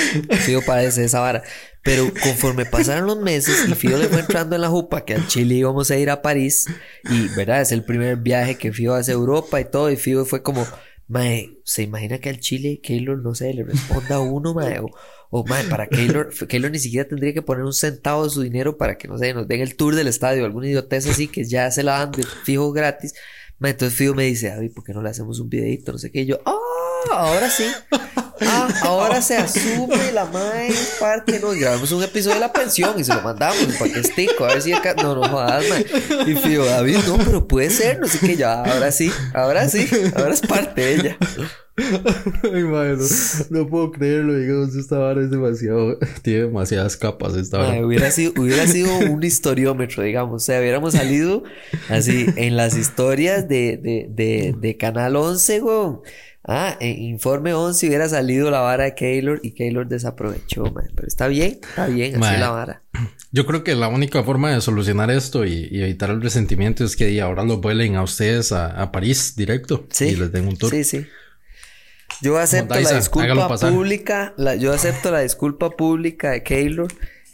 Fío 0.45 0.61
padece 0.61 1.05
esa 1.05 1.21
vara. 1.21 1.43
Pero 1.83 2.13
conforme 2.23 2.67
pasaron 2.67 3.07
los 3.07 3.19
meses 3.19 3.67
y 3.67 3.75
Fío 3.75 3.97
le 3.97 4.09
fue 4.09 4.21
entrando 4.21 4.55
en 4.57 4.61
la 4.61 4.69
jupa 4.69 5.07
que 5.07 5.15
al 5.15 5.27
Chile 5.27 5.55
íbamos 5.55 5.91
a 5.91 5.97
ir 5.97 6.11
a 6.11 6.21
París 6.21 6.67
y, 7.05 7.29
¿verdad? 7.29 7.63
Es 7.63 7.73
el 7.73 7.83
primer 7.83 8.17
viaje 8.17 8.57
que 8.57 8.73
Fío 8.73 8.95
hace 8.95 9.13
a 9.13 9.15
Europa 9.15 9.59
y 9.59 9.65
todo 9.65 9.91
y 9.91 9.97
Fío 9.97 10.27
fue 10.27 10.43
como, 10.43 10.67
mae, 11.09 11.59
¿se 11.65 11.83
imagina 11.83 12.19
que 12.19 12.29
al 12.29 12.41
Chile 12.41 12.81
Keylor, 12.83 13.19
no 13.23 13.35
sé, 13.35 13.55
le 13.55 13.65
responda 13.65 14.21
uno, 14.21 14.53
mae? 14.53 14.81
O, 14.81 14.91
o 15.31 15.45
mae, 15.47 15.65
para 15.65 15.87
Keylor, 15.87 16.29
Keylor 16.47 16.71
ni 16.71 16.79
siquiera 16.79 17.09
tendría 17.09 17.33
que 17.33 17.43
poner 17.43 17.65
un 17.65 17.73
centavo 17.73 18.25
de 18.25 18.31
su 18.31 18.43
dinero 18.43 18.77
para 18.77 18.99
que, 18.99 19.09
no 19.09 19.17
sé, 19.17 19.33
nos 19.33 19.49
den 19.49 19.63
el 19.63 19.77
tour 19.77 19.95
del 19.95 20.09
estadio, 20.09 20.45
alguna 20.45 20.69
idiotez 20.69 21.07
así 21.07 21.29
que 21.29 21.45
ya 21.45 21.71
se 21.71 21.83
la 21.83 22.01
dan 22.01 22.13
de 22.13 22.23
fijo 22.45 22.71
gratis. 22.73 23.15
Entonces 23.61 23.97
Fido 23.97 24.15
me 24.15 24.25
dice, 24.25 24.49
David, 24.49 24.73
¿por 24.75 24.85
qué 24.85 24.93
no 24.93 25.03
le 25.03 25.11
hacemos 25.11 25.41
un 25.41 25.49
videito? 25.49 25.93
No 25.93 25.99
sé 25.99 26.11
qué. 26.11 26.23
Y 26.23 26.27
yo, 26.27 26.41
ah, 26.45 26.59
ahora 27.11 27.51
sí. 27.51 27.65
Ah, 28.41 28.69
ahora 28.83 29.23
se 29.23 29.37
asume 29.37 30.13
la 30.13 30.25
madre 30.27 30.71
parte. 30.99 31.39
No, 31.41 31.55
y 31.55 31.61
grabamos 31.61 31.91
un 31.93 32.03
episodio 32.03 32.35
de 32.35 32.41
la 32.41 32.53
pensión 32.53 32.99
y 32.99 33.05
se 33.05 33.15
lo 33.15 33.23
mandamos 33.23 33.67
para 33.79 33.93
que 33.93 34.01
estico. 34.01 34.45
A 34.45 34.49
ver 34.49 34.63
si 34.63 34.73
acá. 34.73 34.95
No, 34.95 35.15
no 35.15 35.29
jodas. 35.29 35.65
Y 36.27 36.35
Fido, 36.35 36.65
David, 36.65 36.99
no, 37.07 37.19
pero 37.19 37.47
puede 37.47 37.71
ser. 37.71 38.01
No 38.01 38.09
sé 38.09 38.19
qué. 38.19 38.37
Ya, 38.37 38.63
ahora 38.63 38.91
sí, 38.91 39.11
ahora 39.33 39.69
sí. 39.69 39.89
Ahora 40.17 40.35
es 40.35 40.41
parte 40.41 40.81
de 40.81 40.95
ella. 40.95 41.19
Ay, 41.77 42.63
madre, 42.63 42.97
no, 42.97 43.05
no 43.51 43.69
puedo 43.69 43.91
creerlo, 43.91 44.37
digamos, 44.39 44.77
esta 44.77 44.97
vara 44.97 45.21
es 45.21 45.31
demasiado, 45.33 45.99
tiene 46.23 46.43
demasiadas 46.43 46.97
capas 46.97 47.35
esta 47.35 47.59
vara. 47.59 47.85
hubiera, 47.85 48.13
sido, 48.13 48.33
hubiera 48.37 48.65
sido 48.69 48.97
un 48.99 49.23
historiómetro, 49.25 50.05
digamos. 50.05 50.43
O 50.43 50.45
sea, 50.45 50.61
hubiéramos 50.61 50.95
salido 50.95 51.43
así 51.89 52.27
en 52.37 52.57
las 52.57 52.77
historias 52.77 53.49
de, 53.49 53.77
de, 53.77 54.07
de, 54.09 54.55
de 54.57 54.77
Canal 54.77 55.17
11, 55.17 55.63
weón. 55.63 56.01
Ah, 56.47 56.77
en 56.79 57.01
Informe 57.03 57.55
11 57.55 57.87
hubiera 57.89 58.07
salido 58.09 58.51
la 58.51 58.61
vara 58.61 58.85
de 58.85 58.95
Keylor 58.95 59.41
y 59.43 59.53
Keylor 59.53 59.89
desaprovechó, 59.89 60.65
man. 60.65 60.91
Pero 60.95 61.09
está 61.09 61.27
bien, 61.27 61.59
está 61.63 61.87
bien, 61.87 62.11
así 62.13 62.21
Ma, 62.21 62.35
es 62.35 62.41
la 62.41 62.51
vara. 62.51 62.83
Yo 63.33 63.47
creo 63.47 63.65
que 63.65 63.75
la 63.75 63.89
única 63.89 64.23
forma 64.23 64.53
de 64.53 64.61
solucionar 64.61 65.11
esto 65.11 65.47
y, 65.47 65.69
y 65.71 65.83
evitar 65.83 66.11
el 66.11 66.21
resentimiento 66.21 66.85
es 66.85 66.97
que 66.97 67.19
ahora 67.23 67.45
los 67.45 67.61
vuelen 67.63 67.97
a 67.97 68.03
ustedes 68.03 68.53
a, 68.53 68.67
a 68.81 68.93
París 68.93 69.35
directo 69.37 69.87
Sí. 69.91 70.09
y 70.09 70.17
les 70.17 70.31
den 70.33 70.47
un 70.49 70.57
tour. 70.59 70.71
Sí, 70.71 70.85
sí. 70.85 71.07
Yo 72.21 72.39
acepto 72.39 72.75
Daisa, 72.75 72.93
la 72.93 72.99
disculpa 72.99 73.57
pública, 73.59 74.35
la, 74.37 74.55
yo 74.55 74.73
acepto 74.73 75.11
la 75.11 75.21
disculpa 75.21 75.71
pública 75.71 76.31
de 76.31 76.43
Keylor, 76.43 76.89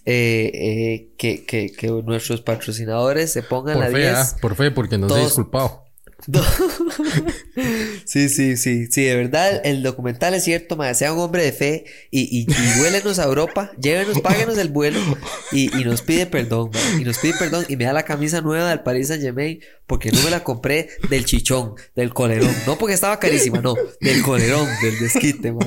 eh, 0.07 0.51
eh, 0.55 1.09
que, 1.19 1.45
que, 1.45 1.71
que 1.73 1.89
nuestros 1.89 2.41
patrocinadores 2.41 3.33
se 3.33 3.43
pongan 3.43 3.75
Por 3.75 3.85
la 3.85 3.91
fe, 3.91 3.99
10. 3.99 4.15
ah, 4.15 4.37
por 4.41 4.55
fe, 4.55 4.71
porque 4.71 4.97
no 4.99 5.09
se 5.09 5.15
ha 5.15 5.17
Todos- 5.17 5.29
disculpado. 5.31 5.85
sí, 8.05 8.29
sí, 8.29 8.57
sí, 8.57 8.87
sí, 8.91 9.05
de 9.05 9.17
verdad, 9.17 9.61
el 9.65 9.83
documental 9.83 10.35
es 10.35 10.45
cierto, 10.45 10.77
ma, 10.77 10.93
sea 10.95 11.13
un 11.13 11.21
hombre 11.21 11.45
de 11.45 11.53
fe 11.53 11.85
y, 12.11 12.23
y, 12.23 12.43
y 12.43 12.79
vuélenos 12.79 13.19
a 13.19 13.25
Europa, 13.25 13.73
llévenos, 13.81 14.21
páguenos 14.21 14.59
el 14.59 14.69
vuelo 14.69 14.99
y, 15.53 15.77
y 15.79 15.85
nos 15.85 16.03
pide 16.03 16.27
perdón, 16.27 16.71
y 16.99 17.05
nos 17.05 17.19
pide 17.19 17.35
perdón 17.39 17.65
y 17.69 17.77
me 17.77 17.85
da 17.85 17.93
la 17.93 18.05
camisa 18.05 18.41
nueva 18.41 18.71
del 18.71 18.81
Paris 18.81 19.09
Saint 19.09 19.23
Germain 19.23 19.61
porque 19.91 20.13
no 20.13 20.23
me 20.23 20.31
la 20.31 20.45
compré 20.45 20.89
del 21.09 21.25
chichón, 21.25 21.75
del 21.97 22.15
colerón, 22.15 22.55
no 22.65 22.79
porque 22.79 22.95
estaba 22.95 23.19
carísima, 23.19 23.61
no, 23.61 23.75
del 24.01 24.23
colerón, 24.23 24.69
del 24.83 24.99
desquite, 25.01 25.51
ma. 25.53 25.67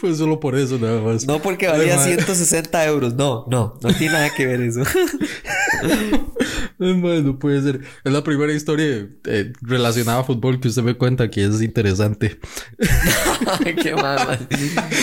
Pues 0.00 0.16
solo 0.18 0.40
por 0.40 0.56
eso 0.56 0.78
nada 0.78 1.02
más. 1.02 1.26
no 1.26 1.42
porque 1.42 1.66
Ay, 1.66 1.78
valía 1.78 1.96
ma. 1.96 2.04
160 2.04 2.86
euros, 2.86 3.14
no, 3.14 3.44
no, 3.50 3.78
no 3.82 3.94
tiene 3.94 4.14
nada 4.14 4.30
que 4.34 4.46
ver 4.46 4.62
eso. 4.62 4.82
Madre, 6.78 7.22
no 7.22 7.38
puede 7.38 7.62
ser. 7.62 7.80
Es 8.04 8.12
la 8.12 8.22
primera 8.22 8.52
historia 8.52 9.08
eh, 9.24 9.52
relacionada 9.62 10.20
a 10.20 10.24
fútbol 10.24 10.60
que 10.60 10.68
usted 10.68 10.82
me 10.82 10.94
cuenta 10.94 11.30
que 11.30 11.44
es 11.44 11.62
interesante. 11.62 12.38
Qué 13.82 13.94
mal, 13.94 14.26
man. 14.26 14.48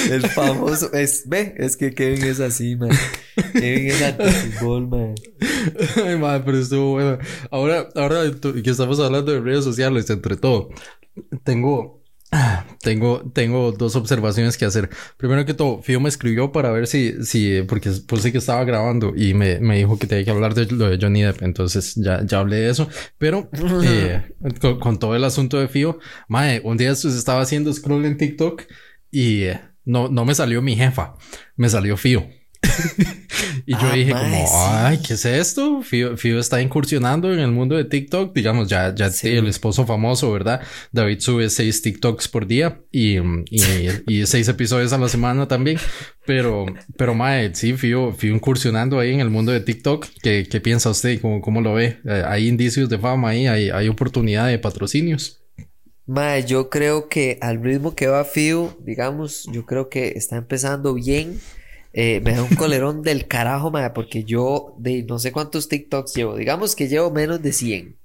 El 0.10 0.28
famoso. 0.30 0.92
Es, 0.94 1.24
ve, 1.28 1.56
es 1.58 1.76
que 1.76 1.94
Kevin 1.94 2.24
es 2.26 2.40
así, 2.40 2.76
man. 2.76 2.92
Kevin 3.54 3.88
es 3.88 4.02
anti-fútbol, 4.02 4.88
man. 4.88 5.16
Ay, 6.06 6.18
madre, 6.18 6.44
pero 6.46 6.58
estuvo 6.60 6.92
bueno. 6.92 7.18
Ahora, 7.50 7.90
ahora 7.96 8.22
que 8.42 8.70
estamos 8.70 9.00
hablando 9.00 9.32
de 9.32 9.42
redes 9.42 9.64
sociales, 9.64 10.10
entre 10.10 10.36
todo, 10.38 10.70
tengo, 11.44 12.03
tengo, 12.82 13.32
tengo 13.34 13.72
dos 13.72 13.96
observaciones 13.96 14.58
que 14.58 14.66
hacer. 14.66 14.90
Primero 15.18 15.46
que 15.46 15.54
todo, 15.54 15.82
Fio 15.82 16.00
me 16.00 16.10
escribió 16.10 16.52
para 16.52 16.72
ver 16.72 16.88
si, 16.88 17.24
si, 17.24 17.62
porque 17.64 17.92
puse 18.08 18.32
que 18.32 18.38
estaba 18.38 18.64
grabando 18.64 19.14
y 19.16 19.34
me, 19.34 19.60
me 19.60 19.78
dijo 19.78 19.98
que 19.98 20.08
tenía 20.08 20.26
que 20.26 20.32
hablar 20.32 20.54
de 20.54 20.66
lo 20.68 20.90
de 20.90 20.98
Johnny 21.00 21.22
Depp. 21.22 21.42
Entonces 21.42 21.96
ya, 21.96 22.24
ya 22.26 22.40
hablé 22.40 22.58
de 22.58 22.70
eso. 22.70 22.88
Pero 23.18 23.50
eh, 23.84 24.34
con, 24.60 24.80
con 24.80 25.00
todo 25.00 25.16
el 25.16 25.24
asunto 25.24 25.60
de 25.60 25.68
Fio, 25.68 26.00
madre, 26.28 26.62
un 26.64 26.78
día 26.78 26.92
estaba 26.92 27.42
haciendo 27.42 27.74
scroll 27.74 28.06
en 28.06 28.18
TikTok 28.18 28.64
y 29.12 29.44
eh, 29.44 29.62
no, 29.86 30.10
no 30.10 30.26
me 30.26 30.36
salió 30.36 30.62
mi 30.62 30.76
jefa, 30.76 31.16
me 31.56 31.70
salió 31.70 31.98
Fio. 31.98 32.28
y 33.66 33.72
yo 33.74 33.78
Ah, 33.82 33.94
dije 33.94 34.14
mae, 34.14 34.24
como, 34.24 34.48
sí. 34.48 34.54
ay, 34.58 34.98
¿qué 35.06 35.14
es 35.14 35.26
esto? 35.26 35.82
Fío, 35.82 36.18
Fío 36.18 36.40
está 36.40 36.62
incursionando 36.62 37.32
en 37.34 37.40
el 37.40 37.52
mundo 37.52 37.76
de 37.76 37.86
TikTok. 37.86 38.34
Digamos, 38.34 38.68
ya, 38.70 38.94
ya 38.96 39.10
Sí. 39.10 39.30
el 39.30 39.48
esposo 39.48 39.86
famoso, 39.86 40.32
¿verdad? 40.32 40.62
David 40.92 41.20
sube 41.20 41.50
seis 41.50 41.82
TikToks 41.82 42.28
por 42.28 42.48
día 42.48 42.82
y, 42.92 43.18
y, 43.18 43.62
y 44.08 44.26
seis 44.26 44.48
episodios 44.48 44.94
a 44.94 44.98
la 44.98 45.10
semana 45.10 45.48
también. 45.48 45.78
Pero, 46.26 46.66
pero 46.98 47.14
mae, 47.14 47.54
sí, 47.54 47.74
Fío, 47.74 48.14
Fío 48.14 48.34
incursionando 48.34 49.00
ahí 49.00 49.14
en 49.14 49.20
el 49.20 49.30
mundo 49.30 49.52
de 49.52 49.60
TikTok. 49.60 50.08
¿Qué, 50.22 50.48
qué 50.50 50.62
piensa 50.62 50.90
usted? 50.90 51.20
¿Cómo, 51.22 51.42
cómo 51.42 51.62
lo 51.62 51.74
ve? 51.74 52.00
Eh, 52.06 52.24
¿Hay 52.26 52.48
indicios 52.48 52.90
de 52.90 52.98
fama 52.98 53.30
ahí? 53.30 53.48
¿Hay, 53.48 53.70
hay 53.70 53.88
oportunidad 53.90 54.48
de 54.48 54.58
patrocinios? 54.60 55.40
Mae, 56.06 56.44
yo 56.46 56.70
creo 56.70 57.08
que 57.08 57.38
al 57.42 57.64
ritmo 57.64 57.96
que 57.96 58.08
va 58.08 58.26
Fiu, 58.26 58.72
digamos, 58.86 59.46
yo 59.54 59.66
creo 59.66 59.88
que 59.90 60.10
está 60.18 60.36
empezando 60.36 60.94
bien. 60.96 61.40
Eh, 61.94 62.22
me 62.22 62.34
da 62.34 62.44
un 62.44 62.56
colerón 62.56 63.04
del 63.04 63.28
carajo, 63.28 63.70
mae, 63.70 63.92
porque 63.92 64.24
yo 64.24 64.76
de 64.80 65.04
no 65.04 65.20
sé 65.20 65.32
cuántos 65.32 65.70
TikToks 65.70 66.14
llevo. 66.16 66.36
Digamos 66.36 66.76
que 66.76 66.88
llevo 66.88 67.12
menos 67.12 67.42
de 67.42 67.54
100. 67.54 67.98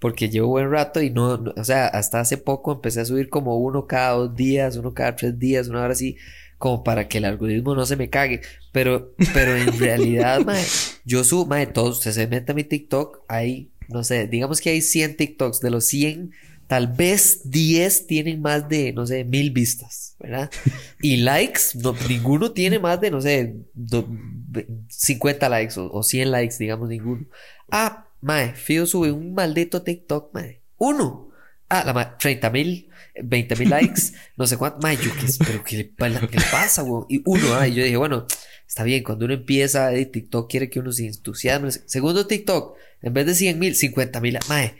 Porque 0.00 0.28
llevo 0.28 0.48
buen 0.48 0.70
rato 0.70 1.02
y 1.02 1.10
no, 1.10 1.44
o 1.56 1.64
sea, 1.64 1.86
hasta 1.88 2.20
hace 2.20 2.36
poco 2.38 2.72
empecé 2.72 3.00
a 3.00 3.04
subir 3.04 3.28
como 3.28 3.56
uno 3.58 3.86
cada 3.86 4.12
dos 4.12 4.36
días, 4.36 4.76
uno 4.76 4.94
cada 4.94 5.16
tres 5.16 5.38
días, 5.38 5.68
una 5.68 5.82
hora 5.82 5.92
así, 5.92 6.16
como 6.56 6.84
para 6.84 7.08
que 7.08 7.18
el 7.18 7.24
algoritmo 7.24 7.74
no 7.74 7.84
se 7.84 7.96
me 7.96 8.08
cague. 8.10 8.40
Pero, 8.72 9.14
pero 9.34 9.56
en 9.56 9.76
realidad, 9.78 10.44
mae, 10.44 10.64
yo 11.04 11.24
subo, 11.24 11.46
mae, 11.46 11.66
todos, 11.66 11.98
usted 11.98 12.12
se 12.12 12.26
mete 12.28 12.52
a 12.52 12.54
mi 12.54 12.64
TikTok, 12.64 13.24
hay, 13.28 13.70
no 13.88 14.04
sé, 14.04 14.28
digamos 14.28 14.60
que 14.60 14.70
hay 14.70 14.82
100 14.82 15.16
TikToks, 15.16 15.60
de 15.60 15.70
los 15.70 15.84
100, 15.86 16.32
tal 16.68 16.86
vez 16.86 17.50
10 17.50 18.06
tienen 18.06 18.40
más 18.40 18.68
de, 18.68 18.92
no 18.92 19.06
sé, 19.06 19.24
mil 19.24 19.50
vistas, 19.50 20.14
¿verdad? 20.20 20.50
Y 21.00 21.16
likes, 21.16 21.62
no, 21.74 21.96
ninguno 22.08 22.52
tiene 22.52 22.78
más 22.78 23.00
de, 23.00 23.10
no 23.10 23.20
sé, 23.20 23.56
50 24.88 25.48
likes 25.48 25.80
o, 25.80 25.90
o 25.90 26.02
100 26.02 26.30
likes, 26.30 26.56
digamos, 26.58 26.88
ninguno. 26.88 27.26
Ah, 27.70 28.06
mae, 28.20 28.52
Fío 28.54 28.86
sube 28.86 29.10
un 29.10 29.32
maldito 29.32 29.82
TikTok, 29.82 30.34
mae. 30.34 30.60
Uno. 30.76 31.30
Ah, 31.70 31.84
la 31.84 31.94
mae, 31.94 32.08
30 32.18 32.50
mil, 32.50 32.90
20 33.22 33.56
mil 33.56 33.70
likes, 33.70 34.12
no 34.36 34.46
sé 34.46 34.58
cuánto. 34.58 34.78
Mae, 34.80 34.96
yo 34.96 35.10
qué, 35.14 35.26
pero 35.38 35.64
¿qué 35.64 35.76
le, 35.76 36.28
qué 36.28 36.38
le 36.38 36.44
pasa, 36.50 36.82
weón? 36.82 37.06
Y 37.08 37.22
uno, 37.24 37.54
ah, 37.54 37.66
y 37.66 37.74
yo 37.74 37.82
dije, 37.82 37.96
bueno, 37.96 38.26
está 38.66 38.84
bien, 38.84 39.02
cuando 39.02 39.24
uno 39.24 39.34
empieza, 39.34 39.94
eh, 39.94 40.04
TikTok 40.04 40.50
quiere 40.50 40.68
que 40.68 40.80
uno 40.80 40.92
se 40.92 41.06
entusiasme. 41.06 41.70
Segundo 41.70 42.26
TikTok, 42.26 42.76
en 43.00 43.14
vez 43.14 43.24
de 43.24 43.34
100 43.34 43.58
mil, 43.58 43.74
50 43.74 44.20
mil, 44.20 44.38
mae. 44.48 44.74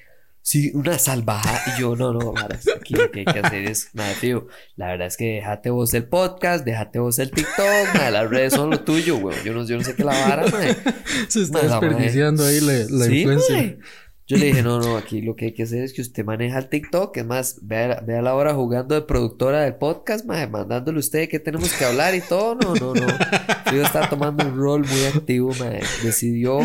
Sí, 0.49 0.71
una 0.73 0.99
salvaja. 0.99 1.61
Y 1.67 1.81
yo, 1.83 1.95
no, 1.95 2.11
no, 2.11 2.33
Mara, 2.33 2.59
aquí 2.75 2.95
lo 2.95 3.11
que 3.11 3.19
hay 3.19 3.25
que 3.27 3.39
hacer 3.39 3.71
es, 3.71 3.91
madre, 3.93 4.15
tío, 4.19 4.47
la 4.77 4.87
verdad 4.87 5.09
es 5.09 5.19
que 5.19 5.35
déjate 5.35 5.69
vos 5.69 5.93
el 5.93 6.09
podcast, 6.09 6.65
déjate 6.65 7.01
vos 7.01 7.19
el 7.19 7.31
TikTok, 7.31 7.93
madre, 7.93 8.11
las 8.13 8.31
redes 8.31 8.55
son 8.55 8.71
lo 8.71 8.81
tuyo, 8.81 9.19
güey. 9.19 9.37
Yo 9.45 9.53
no, 9.53 9.67
yo 9.67 9.77
no 9.77 9.85
sé 9.85 9.95
qué 9.95 10.05
la 10.05 10.19
vara, 10.27 10.47
madre. 10.47 10.75
Se 11.29 11.43
está 11.43 11.61
desperdiciando 11.61 12.47
ahí 12.47 12.61
la, 12.61 12.73
la 12.89 13.05
sí, 13.05 13.19
influencia. 13.19 13.77
Yo 14.29 14.37
le 14.37 14.45
dije, 14.45 14.63
no, 14.63 14.79
no, 14.79 14.99
aquí 14.99 15.23
lo 15.23 15.37
que 15.37 15.47
hay 15.47 15.53
que 15.53 15.63
hacer 15.63 15.83
es 15.83 15.95
que 15.95 16.03
usted 16.03 16.23
maneja 16.23 16.59
el 16.59 16.69
TikTok. 16.69 17.17
Es 17.17 17.25
más, 17.25 17.61
vea, 17.63 18.03
vea 18.07 18.21
la 18.21 18.35
hora 18.35 18.53
jugando 18.53 18.95
de 18.95 19.01
productora 19.01 19.63
del 19.63 19.77
podcast, 19.77 20.27
madre, 20.27 20.49
mandándole 20.49 20.99
a 20.99 21.01
usted 21.01 21.31
que 21.31 21.39
tenemos 21.39 21.73
que 21.73 21.87
hablar 21.87 22.15
y 22.15 22.21
todo. 22.21 22.55
No, 22.55 22.75
no, 22.75 22.93
no. 22.93 23.07
Yo 23.73 23.83
estaba 23.83 24.11
tomando 24.11 24.47
un 24.47 24.59
rol 24.59 24.85
muy 24.87 25.05
activo, 25.07 25.55
madre. 25.59 25.81
Decidió 26.03 26.59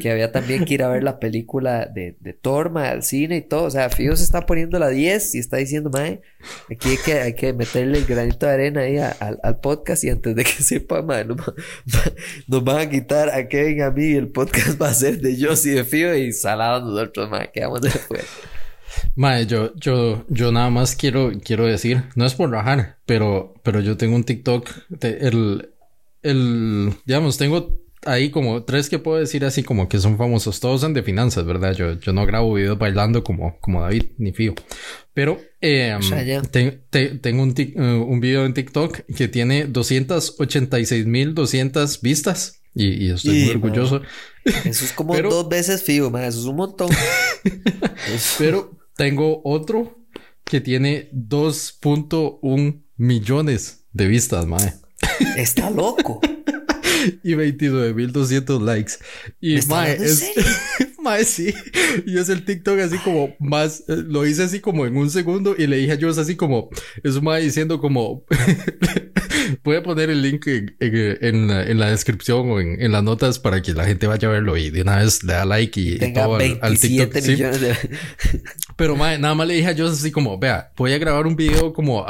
que 0.00 0.10
había 0.10 0.32
también 0.32 0.64
que 0.64 0.72
ir 0.72 0.82
a 0.82 0.88
ver 0.88 1.02
la 1.02 1.18
película 1.18 1.84
de, 1.84 2.16
de 2.20 2.32
Thor, 2.32 2.72
al 2.78 3.02
cine 3.02 3.36
y 3.36 3.42
todo. 3.42 3.64
O 3.64 3.70
sea, 3.70 3.90
Fido 3.90 4.16
se 4.16 4.24
está 4.24 4.46
poniendo 4.46 4.78
la 4.78 4.88
10 4.88 5.34
y 5.34 5.38
está 5.40 5.58
diciendo, 5.58 5.90
madre, 5.90 6.22
aquí 6.70 6.90
hay 6.90 6.96
que, 6.96 7.12
hay 7.20 7.34
que 7.34 7.52
meterle 7.52 7.98
el 7.98 8.06
granito 8.06 8.46
de 8.46 8.52
arena 8.52 8.80
ahí 8.82 8.98
a, 8.98 9.10
al 9.10 9.60
podcast 9.60 10.04
y 10.04 10.10
antes 10.10 10.34
de 10.34 10.44
que 10.44 10.50
sepa, 10.62 11.02
madre, 11.02 11.26
nos, 11.26 11.38
nos, 12.46 12.64
van 12.64 12.78
a 12.78 12.90
quitar 12.90 13.30
a 13.30 13.48
Kevin 13.48 13.82
a 13.82 13.90
mí 13.90 14.12
el 14.12 14.28
podcast 14.28 14.80
va 14.80 14.88
a 14.88 14.94
ser 14.94 15.20
de 15.20 15.36
Joss 15.42 15.66
y 15.66 15.70
de 15.70 15.84
Fido 15.84 16.14
y 16.16 16.32
salado 16.32 16.80
nosotros 16.90 17.30
mae, 17.30 17.50
quedamos 17.52 17.80
de 17.80 17.90
fuera. 17.90 18.24
Mae, 19.14 19.46
yo, 19.46 19.72
yo, 19.76 20.24
yo 20.28 20.52
nada 20.52 20.70
más 20.70 20.96
quiero, 20.96 21.30
quiero 21.44 21.66
decir, 21.66 22.04
no 22.16 22.26
es 22.26 22.34
por 22.34 22.50
rajar, 22.50 22.96
pero, 23.06 23.54
pero 23.62 23.80
yo 23.80 23.96
tengo 23.96 24.16
un 24.16 24.24
TikTok, 24.24 24.68
de, 24.88 25.18
el, 25.20 25.70
el, 26.22 26.94
digamos, 27.04 27.38
tengo 27.38 27.80
ahí 28.04 28.30
como 28.30 28.64
tres 28.64 28.88
que 28.88 28.98
puedo 28.98 29.18
decir 29.18 29.44
así 29.44 29.62
como 29.62 29.86
que 29.88 29.98
son 29.98 30.16
famosos. 30.16 30.58
Todos 30.60 30.80
son 30.80 30.94
de 30.94 31.02
finanzas, 31.02 31.44
¿verdad? 31.44 31.74
Yo, 31.74 32.00
yo 32.00 32.12
no 32.12 32.24
grabo 32.26 32.54
videos 32.54 32.78
bailando 32.78 33.24
como, 33.24 33.58
como 33.60 33.82
David 33.82 34.04
ni 34.18 34.32
Fío. 34.32 34.54
Pero 35.14 35.40
eh, 35.60 35.96
te, 36.50 36.72
te, 36.90 37.08
tengo 37.18 37.42
un, 37.42 37.50
uh, 37.50 38.04
un 38.04 38.20
video 38.20 38.46
en 38.46 38.54
TikTok 38.54 39.00
que 39.16 39.26
tiene 39.28 39.68
286.200 39.68 42.00
vistas. 42.00 42.56
Y, 42.72 43.06
y 43.06 43.10
estoy 43.10 43.36
y, 43.36 43.46
muy 43.46 43.56
orgulloso. 43.56 44.00
Eso 44.44 44.84
es 44.84 44.92
como 44.92 45.12
Pero, 45.14 45.28
dos 45.30 45.48
veces 45.48 45.82
Fío, 45.82 46.08
man. 46.10 46.22
Eso 46.24 46.38
es 46.40 46.46
un 46.46 46.56
montón. 46.56 46.90
Pero 48.38 48.78
tengo 48.96 49.40
otro 49.44 49.98
que 50.44 50.60
tiene 50.60 51.10
2.1 51.12 52.82
millones 52.96 53.86
de 53.92 54.06
vistas, 54.06 54.46
mae. 54.46 54.74
Está 55.36 55.70
loco. 55.70 56.20
y 57.22 57.34
29.200 57.34 58.60
likes. 58.62 58.92
Y 59.40 59.60
mae, 59.66 59.92
es, 59.92 60.30
mae, 61.02 61.24
sí. 61.24 61.54
Y 62.06 62.18
es 62.18 62.28
el 62.28 62.44
TikTok 62.44 62.78
así 62.80 62.98
como 62.98 63.34
más, 63.38 63.84
eh, 63.88 63.96
lo 64.06 64.26
hice 64.26 64.44
así 64.44 64.60
como 64.60 64.86
en 64.86 64.96
un 64.96 65.10
segundo 65.10 65.54
y 65.56 65.66
le 65.66 65.76
dije 65.76 65.92
a 65.92 65.98
Joss 66.00 66.18
así 66.18 66.36
como, 66.36 66.70
es 67.02 67.20
mae 67.20 67.42
diciendo 67.42 67.80
como, 67.80 68.24
voy 69.64 69.76
a 69.76 69.82
poner 69.82 70.10
el 70.10 70.22
link 70.22 70.46
en, 70.46 70.76
en, 70.80 71.18
en, 71.20 71.48
la, 71.48 71.64
en 71.64 71.78
la, 71.78 71.90
descripción 71.90 72.50
o 72.50 72.60
en, 72.60 72.92
las 72.92 73.02
notas 73.02 73.38
para 73.38 73.62
que 73.62 73.72
la 73.72 73.84
gente 73.84 74.06
vaya 74.06 74.28
a 74.28 74.32
verlo 74.32 74.56
y 74.56 74.70
de 74.70 74.82
una 74.82 74.98
vez 74.98 75.22
le 75.24 75.32
da 75.32 75.44
like 75.44 75.80
y, 75.80 75.94
y 75.94 76.12
todo 76.12 76.36
al, 76.36 76.58
al, 76.62 76.78
TikTok. 76.78 77.16
¿sí? 77.18 77.36
De... 77.36 77.76
Pero 78.80 78.96
mae, 78.96 79.18
nada 79.18 79.34
más 79.34 79.46
le 79.46 79.52
dije 79.52 79.68
a 79.68 79.76
Joss 79.76 79.92
así 79.92 80.10
como, 80.10 80.38
vea, 80.38 80.72
voy 80.74 80.94
a 80.94 80.98
grabar 80.98 81.26
un 81.26 81.36
video 81.36 81.74
como 81.74 82.06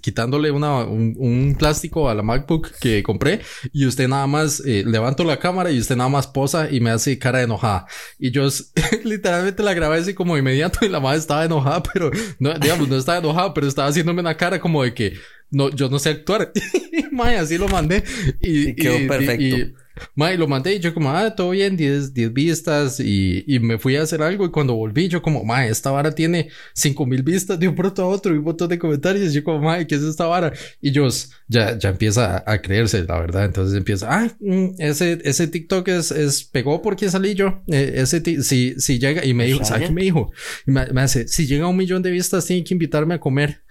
quitándole 0.00 0.52
una, 0.52 0.84
un, 0.84 1.12
un 1.18 1.56
plástico 1.58 2.08
a 2.08 2.14
la 2.14 2.22
MacBook 2.22 2.70
que 2.78 3.02
compré 3.02 3.40
y 3.72 3.84
usted 3.84 4.06
nada 4.06 4.28
más 4.28 4.62
eh, 4.64 4.84
levanto 4.86 5.24
la 5.24 5.40
cámara 5.40 5.72
y 5.72 5.80
usted 5.80 5.96
nada 5.96 6.08
más 6.08 6.28
posa 6.28 6.70
y 6.70 6.78
me 6.78 6.90
hace 6.90 7.18
cara 7.18 7.38
de 7.38 7.46
enojada. 7.46 7.86
Y 8.16 8.30
yo 8.30 8.46
literalmente 9.04 9.64
la 9.64 9.74
grabé 9.74 9.96
así 9.96 10.14
como 10.14 10.38
inmediato 10.38 10.86
y 10.86 10.88
la 10.88 11.00
madre 11.00 11.18
estaba 11.18 11.46
enojada, 11.46 11.82
pero 11.92 12.12
no, 12.38 12.54
digamos, 12.60 12.88
no 12.88 12.96
estaba 12.96 13.18
enojada, 13.18 13.52
pero 13.52 13.66
estaba 13.66 13.88
haciéndome 13.88 14.20
una 14.20 14.36
cara 14.36 14.60
como 14.60 14.84
de 14.84 14.94
que 14.94 15.14
no, 15.50 15.70
yo 15.70 15.88
no 15.88 15.98
sé 15.98 16.10
actuar. 16.10 16.52
Mae, 17.10 17.38
así 17.38 17.58
lo 17.58 17.66
mandé. 17.66 18.04
Y, 18.40 18.68
y 18.68 18.76
quedó 18.76 19.00
y, 19.00 19.08
perfecto. 19.08 19.56
Y, 19.56 19.74
mae, 20.14 20.36
lo 20.36 20.48
mandé 20.48 20.74
y 20.74 20.80
yo 20.80 20.94
como, 20.94 21.10
ah, 21.10 21.34
todo 21.34 21.50
bien, 21.50 21.76
10, 21.76 22.14
10 22.14 22.32
vistas. 22.32 23.00
Y, 23.00 23.44
y 23.46 23.58
me 23.58 23.78
fui 23.78 23.96
a 23.96 24.02
hacer 24.02 24.22
algo. 24.22 24.44
Y 24.46 24.50
cuando 24.50 24.74
volví, 24.74 25.08
yo 25.08 25.22
como, 25.22 25.44
mae, 25.44 25.68
esta 25.68 25.90
vara 25.90 26.14
tiene 26.14 26.48
5 26.74 27.06
mil 27.06 27.22
vistas 27.22 27.58
de 27.58 27.68
un 27.68 27.74
pronto 27.74 28.02
a 28.02 28.06
otro 28.06 28.34
y 28.34 28.38
un 28.38 28.44
montón 28.44 28.68
de 28.68 28.78
comentarios. 28.78 29.30
Y 29.30 29.34
yo 29.34 29.44
como, 29.44 29.60
mae, 29.60 29.86
¿qué 29.86 29.94
es 29.96 30.02
esta 30.02 30.26
vara? 30.26 30.52
Y 30.80 30.90
yo 30.92 31.08
ya, 31.48 31.78
ya 31.78 31.90
empieza 31.90 32.36
a, 32.38 32.52
a 32.52 32.62
creerse, 32.62 33.04
la 33.04 33.18
verdad. 33.18 33.44
Entonces 33.44 33.76
empieza, 33.76 34.08
ah, 34.10 34.30
mm, 34.40 34.74
ese, 34.78 35.20
ese 35.24 35.46
TikTok 35.48 35.88
es, 35.88 36.10
es 36.10 36.44
pegó 36.44 36.82
porque 36.82 37.10
salí 37.10 37.34
yo. 37.34 37.62
Eh, 37.68 37.94
ese, 37.96 38.22
si, 38.42 38.80
si 38.80 38.98
llega, 38.98 39.24
y 39.24 39.34
me 39.34 39.46
dijo, 39.46 39.64
¿sabes 39.64 39.88
qué 39.88 39.94
me 39.94 40.02
dijo? 40.02 40.32
Y 40.66 40.70
me, 40.70 40.86
me 40.92 41.02
hace, 41.02 41.28
si 41.28 41.46
llega 41.46 41.64
a 41.64 41.68
un 41.68 41.76
millón 41.76 42.02
de 42.02 42.10
vistas, 42.10 42.46
tiene 42.46 42.64
que 42.64 42.74
invitarme 42.74 43.14
a 43.14 43.20
comer. 43.20 43.62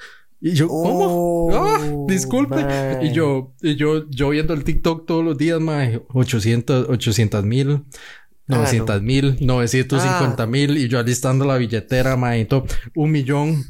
Y 0.46 0.56
yo, 0.56 0.68
¿cómo? 0.68 1.06
Oh, 1.08 1.54
oh, 1.54 2.06
disculpe. 2.06 2.58
man. 2.58 3.02
Y 3.02 3.14
yo, 3.14 3.54
y 3.62 3.78
yo, 3.78 4.10
yo 4.10 4.28
viendo 4.28 4.54
el 4.54 4.66
TikTok 4.66 5.06
todos 5.06 5.24
los 5.24 5.38
días, 5.38 5.62
mae, 5.62 6.02
800, 6.14 6.90
800 6.90 7.46
mil, 7.46 7.86
900 8.48 9.02
mil, 9.02 9.38
950 9.40 10.46
mil, 10.48 10.78
y 10.78 10.90
yo 10.90 11.00
alistando 11.00 11.46
la 11.46 11.56
billetera, 11.56 12.18
mae, 12.18 12.46
un 12.94 13.12
millón. 13.12 13.64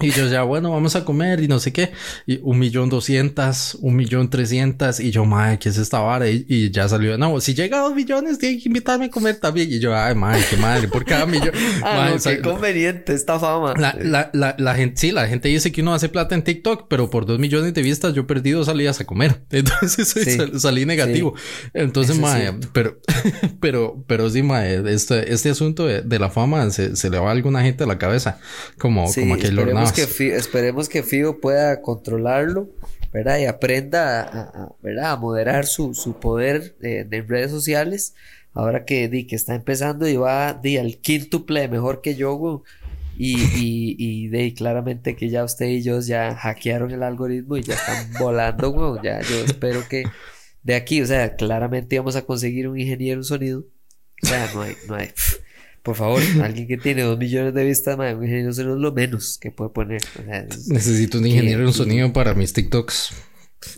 Y 0.00 0.10
yo 0.10 0.26
ya, 0.26 0.42
bueno, 0.42 0.72
vamos 0.72 0.96
a 0.96 1.04
comer 1.04 1.40
y 1.40 1.46
no 1.46 1.60
sé 1.60 1.72
qué. 1.72 1.92
Y 2.26 2.40
un 2.42 2.58
millón 2.58 2.88
doscientas, 2.88 3.76
un 3.80 3.94
millón 3.94 4.28
trescientas. 4.28 4.98
Y 4.98 5.12
yo, 5.12 5.24
madre, 5.24 5.60
¿qué 5.60 5.68
es 5.68 5.78
esta 5.78 6.00
vara? 6.00 6.28
Y, 6.28 6.44
y, 6.48 6.70
ya 6.72 6.88
salió, 6.88 7.16
no, 7.16 7.40
si 7.40 7.54
llega 7.54 7.78
a 7.78 7.82
dos 7.82 7.94
millones, 7.94 8.38
tiene 8.38 8.60
que 8.60 8.68
invitarme 8.68 9.04
a 9.04 9.10
comer 9.10 9.36
también. 9.36 9.72
Y 9.72 9.78
yo, 9.78 9.96
ay, 9.96 10.16
madre, 10.16 10.42
qué 10.50 10.56
madre, 10.56 10.88
por 10.88 11.04
cada 11.04 11.26
millón. 11.26 11.52
ah, 11.84 11.94
madre, 11.96 12.16
no, 12.16 12.22
qué 12.22 12.40
conveniente 12.40 13.14
esta 13.14 13.38
fama. 13.38 13.74
La, 13.78 13.96
la, 14.00 14.30
la, 14.32 14.56
la, 14.58 14.74
gente, 14.74 15.00
sí, 15.00 15.12
la 15.12 15.28
gente 15.28 15.48
dice 15.48 15.70
que 15.70 15.80
uno 15.82 15.94
hace 15.94 16.08
plata 16.08 16.34
en 16.34 16.42
TikTok, 16.42 16.88
pero 16.88 17.08
por 17.08 17.24
dos 17.24 17.38
millones 17.38 17.72
de 17.72 17.82
vistas 17.82 18.14
yo 18.14 18.26
perdí 18.26 18.50
dos 18.50 18.66
salidas 18.66 19.00
a 19.00 19.04
comer. 19.04 19.44
Entonces 19.50 20.08
sí, 20.08 20.58
salí 20.58 20.86
negativo. 20.86 21.34
Sí. 21.36 21.70
Entonces, 21.74 22.18
madre, 22.18 22.52
sí 22.60 22.68
pero, 22.72 22.98
pero, 23.60 24.04
pero 24.08 24.28
sí, 24.28 24.42
madre, 24.42 24.82
este, 24.92 25.32
este 25.32 25.50
asunto 25.50 25.86
de, 25.86 26.02
de 26.02 26.18
la 26.18 26.30
fama 26.30 26.68
se, 26.70 26.96
se, 26.96 27.10
le 27.10 27.18
va 27.18 27.28
a 27.28 27.32
alguna 27.32 27.62
gente 27.62 27.84
a 27.84 27.86
la 27.86 27.98
cabeza. 27.98 28.38
Como, 28.78 29.12
como 29.12 29.34
aquel 29.34 29.54
esperemos 29.84 29.92
que, 29.92 30.06
Fío, 30.06 30.36
esperemos 30.36 30.88
que 30.88 31.02
Fío 31.02 31.40
pueda 31.40 31.80
controlarlo, 31.82 32.70
¿verdad? 33.12 33.38
Y 33.38 33.46
aprenda 33.46 34.22
a, 34.22 34.40
a, 34.42 34.72
¿verdad? 34.82 35.12
a 35.12 35.16
moderar 35.16 35.66
su, 35.66 35.94
su 35.94 36.18
poder 36.18 36.76
de, 36.78 37.04
de, 37.04 37.22
redes 37.22 37.50
sociales. 37.50 38.14
Ahora 38.52 38.84
que, 38.84 39.08
di, 39.08 39.26
que 39.26 39.36
está 39.36 39.54
empezando 39.54 40.08
y 40.08 40.16
va 40.16 40.54
di, 40.54 40.78
al 40.78 40.98
quíntuple 40.98 41.68
mejor 41.68 42.00
que 42.00 42.14
yo. 42.14 42.62
Y, 43.16 43.36
y, 43.36 43.96
y 43.98 44.28
de 44.28 44.52
claramente 44.54 45.14
que 45.14 45.28
ya 45.28 45.44
usted 45.44 45.66
y 45.66 45.82
yo 45.82 46.00
ya 46.00 46.34
hackearon 46.34 46.90
el 46.90 47.04
algoritmo 47.04 47.56
y 47.56 47.62
ya 47.62 47.74
están 47.74 48.12
volando, 48.18 48.70
güey. 48.70 49.00
Ya 49.02 49.20
yo 49.20 49.44
espero 49.44 49.86
que 49.88 50.04
de 50.64 50.74
aquí, 50.74 51.00
o 51.02 51.06
sea, 51.06 51.36
claramente 51.36 51.98
vamos 51.98 52.16
a 52.16 52.22
conseguir 52.22 52.68
un 52.68 52.78
ingeniero 52.78 53.20
en 53.20 53.24
sonido. 53.24 53.64
O 54.22 54.26
sea, 54.26 54.50
no 54.54 54.62
hay, 54.62 54.74
no 54.88 54.94
hay. 54.96 55.10
Por 55.84 55.96
favor, 55.96 56.22
alguien 56.42 56.66
que 56.66 56.78
tiene 56.78 57.02
dos 57.02 57.18
millones 57.18 57.52
de 57.52 57.62
vistas, 57.62 57.98
madre, 57.98 58.14
un 58.14 58.24
ingeniero 58.24 58.48
de 58.48 58.54
sonido 58.54 58.76
es 58.76 58.80
lo 58.80 58.92
menos 58.92 59.36
que 59.38 59.50
puede 59.50 59.68
poner. 59.68 60.00
O 60.18 60.24
sea, 60.24 60.40
es, 60.40 60.66
Necesito 60.68 61.18
un 61.18 61.26
ingeniero 61.26 61.62
en 61.62 61.74
sonido 61.74 62.10
para 62.10 62.32
mis 62.32 62.54
TikToks. 62.54 63.12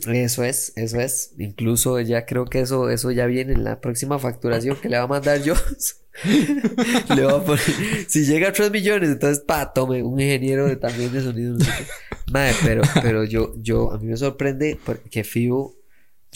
Eso 0.07 0.45
es, 0.45 0.73
eso 0.77 1.01
es. 1.01 1.33
Incluso 1.37 1.99
ya 1.99 2.25
creo 2.25 2.45
que 2.45 2.61
eso, 2.61 2.90
eso 2.90 3.11
ya 3.11 3.27
viene 3.27 3.55
en 3.55 3.64
la 3.64 3.81
próxima 3.81 4.21
facturación 4.21 4.77
que 4.77 4.88
le 4.88 4.99
va 4.99 5.03
a 5.03 5.09
mandar 5.09 5.42
yo. 5.42 5.55
le 7.16 7.25
va 7.25 7.38
a 7.38 7.45
poner, 7.45 7.61
si 8.07 8.25
llega 8.25 8.51
a 8.51 8.53
3 8.53 8.71
millones, 8.71 9.11
entonces 9.11 9.42
pa, 9.45 9.73
tome 9.73 10.05
un 10.05 10.21
ingeniero 10.21 10.69
de, 10.69 10.77
también 10.77 11.12
de 11.12 11.23
sonido. 11.23 11.55
No 11.55 11.64
sé 11.64 11.73
Madre, 12.31 12.55
pero, 12.64 12.83
pero 13.03 13.25
yo, 13.25 13.53
yo, 13.59 13.92
a 13.92 13.99
mí 13.99 14.07
me 14.07 14.16
sorprende 14.16 14.79
porque 14.85 15.25
FIBO 15.25 15.76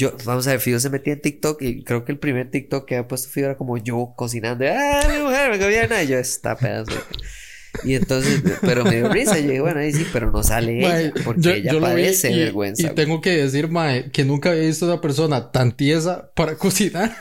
yo, 0.00 0.16
vamos 0.24 0.46
a 0.46 0.52
ver, 0.52 0.60
Fido 0.60 0.80
se 0.80 0.88
metía 0.88 1.12
en 1.12 1.20
TikTok 1.20 1.60
y 1.60 1.84
creo 1.84 2.06
que 2.06 2.12
el 2.12 2.18
primer 2.18 2.50
TikTok 2.50 2.86
que 2.86 2.96
había 2.96 3.06
puesto 3.06 3.28
Fido 3.28 3.48
era 3.48 3.56
como 3.58 3.76
yo 3.76 4.14
cocinando. 4.16 4.64
¡Ah, 4.66 5.02
mi 5.12 5.22
mujer, 5.22 5.50
me 5.50 5.58
gobierna! 5.58 6.02
Y 6.02 6.06
yo, 6.06 6.16
está 6.16 6.56
pedazo. 6.56 6.92
Y 7.84 7.94
entonces, 7.94 8.42
pero 8.62 8.82
me 8.84 8.96
dio 8.96 9.08
risa. 9.10 9.38
Yo 9.38 9.48
dije, 9.48 9.60
bueno, 9.60 9.80
ahí 9.80 9.92
sí, 9.92 10.06
pero 10.10 10.30
no 10.30 10.42
sale 10.42 10.78
ella. 10.78 11.12
Porque 11.22 11.56
ella 11.56 11.78
parece 11.78 12.34
vergüenza. 12.34 12.86
Y 12.86 12.94
tengo 12.94 13.20
que 13.20 13.30
decir, 13.36 13.68
mae, 13.68 14.10
que 14.10 14.24
nunca 14.24 14.50
había 14.50 14.62
visto 14.62 14.86
a 14.86 14.88
una 14.94 15.00
persona 15.02 15.52
tan 15.52 15.76
tiesa 15.76 16.30
para 16.34 16.54
cocinar. 16.58 17.14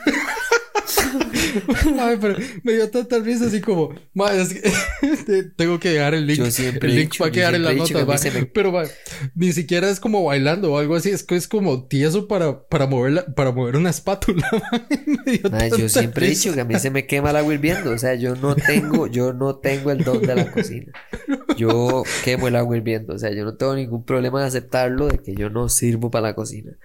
Madre, 1.95 2.17
pero 2.19 2.35
me 2.63 2.73
dio 2.73 2.89
tanta 2.89 3.19
risa 3.19 3.45
así 3.45 3.61
como, 3.61 3.93
es 4.31 4.53
que 4.53 5.43
tengo 5.57 5.79
que 5.79 5.89
dejar 5.89 6.13
el 6.13 6.27
link. 6.27 6.39
el 6.39 6.95
link 6.95 7.13
va 7.21 7.27
a 7.27 7.31
quedar 7.31 7.55
en 7.55 7.63
las 7.63 7.75
notas, 7.75 8.25
Pero 8.53 8.83
ni 9.35 9.51
siquiera 9.53 9.89
es 9.89 9.99
como 9.99 10.23
bailando 10.23 10.73
o 10.73 10.77
algo 10.77 10.95
así, 10.95 11.09
es 11.09 11.23
que 11.23 11.35
es 11.35 11.47
como 11.47 11.87
tieso 11.87 12.27
para, 12.27 12.67
para, 12.67 12.87
mover, 12.87 13.25
para 13.35 13.51
mover 13.51 13.75
una 13.75 13.89
espátula. 13.89 14.49
yo 15.77 15.89
siempre 15.89 16.27
he 16.27 16.29
dicho 16.29 16.53
que 16.53 16.61
a 16.61 16.65
mí 16.65 16.77
se 16.79 16.91
me 16.91 17.05
quema 17.05 17.31
el 17.31 17.37
agua 17.37 17.53
hirviendo, 17.53 17.91
o 17.91 17.97
sea, 17.97 18.15
yo 18.15 18.35
no 18.35 18.55
tengo, 18.55 19.07
yo 19.07 19.33
no 19.33 19.55
tengo 19.57 19.91
el 19.91 20.03
don 20.03 20.21
de 20.21 20.35
la 20.35 20.51
cocina. 20.51 20.91
Yo 21.57 22.03
quemo 22.23 22.47
el 22.47 22.55
agua 22.55 22.77
hirviendo, 22.77 23.13
o 23.13 23.19
sea, 23.19 23.31
yo 23.31 23.43
no 23.43 23.55
tengo 23.55 23.75
ningún 23.75 24.05
problema 24.05 24.41
de 24.41 24.47
aceptarlo 24.47 25.07
de 25.07 25.19
que 25.19 25.35
yo 25.35 25.49
no 25.49 25.69
sirvo 25.69 26.11
para 26.11 26.29
la 26.29 26.35
cocina. 26.35 26.77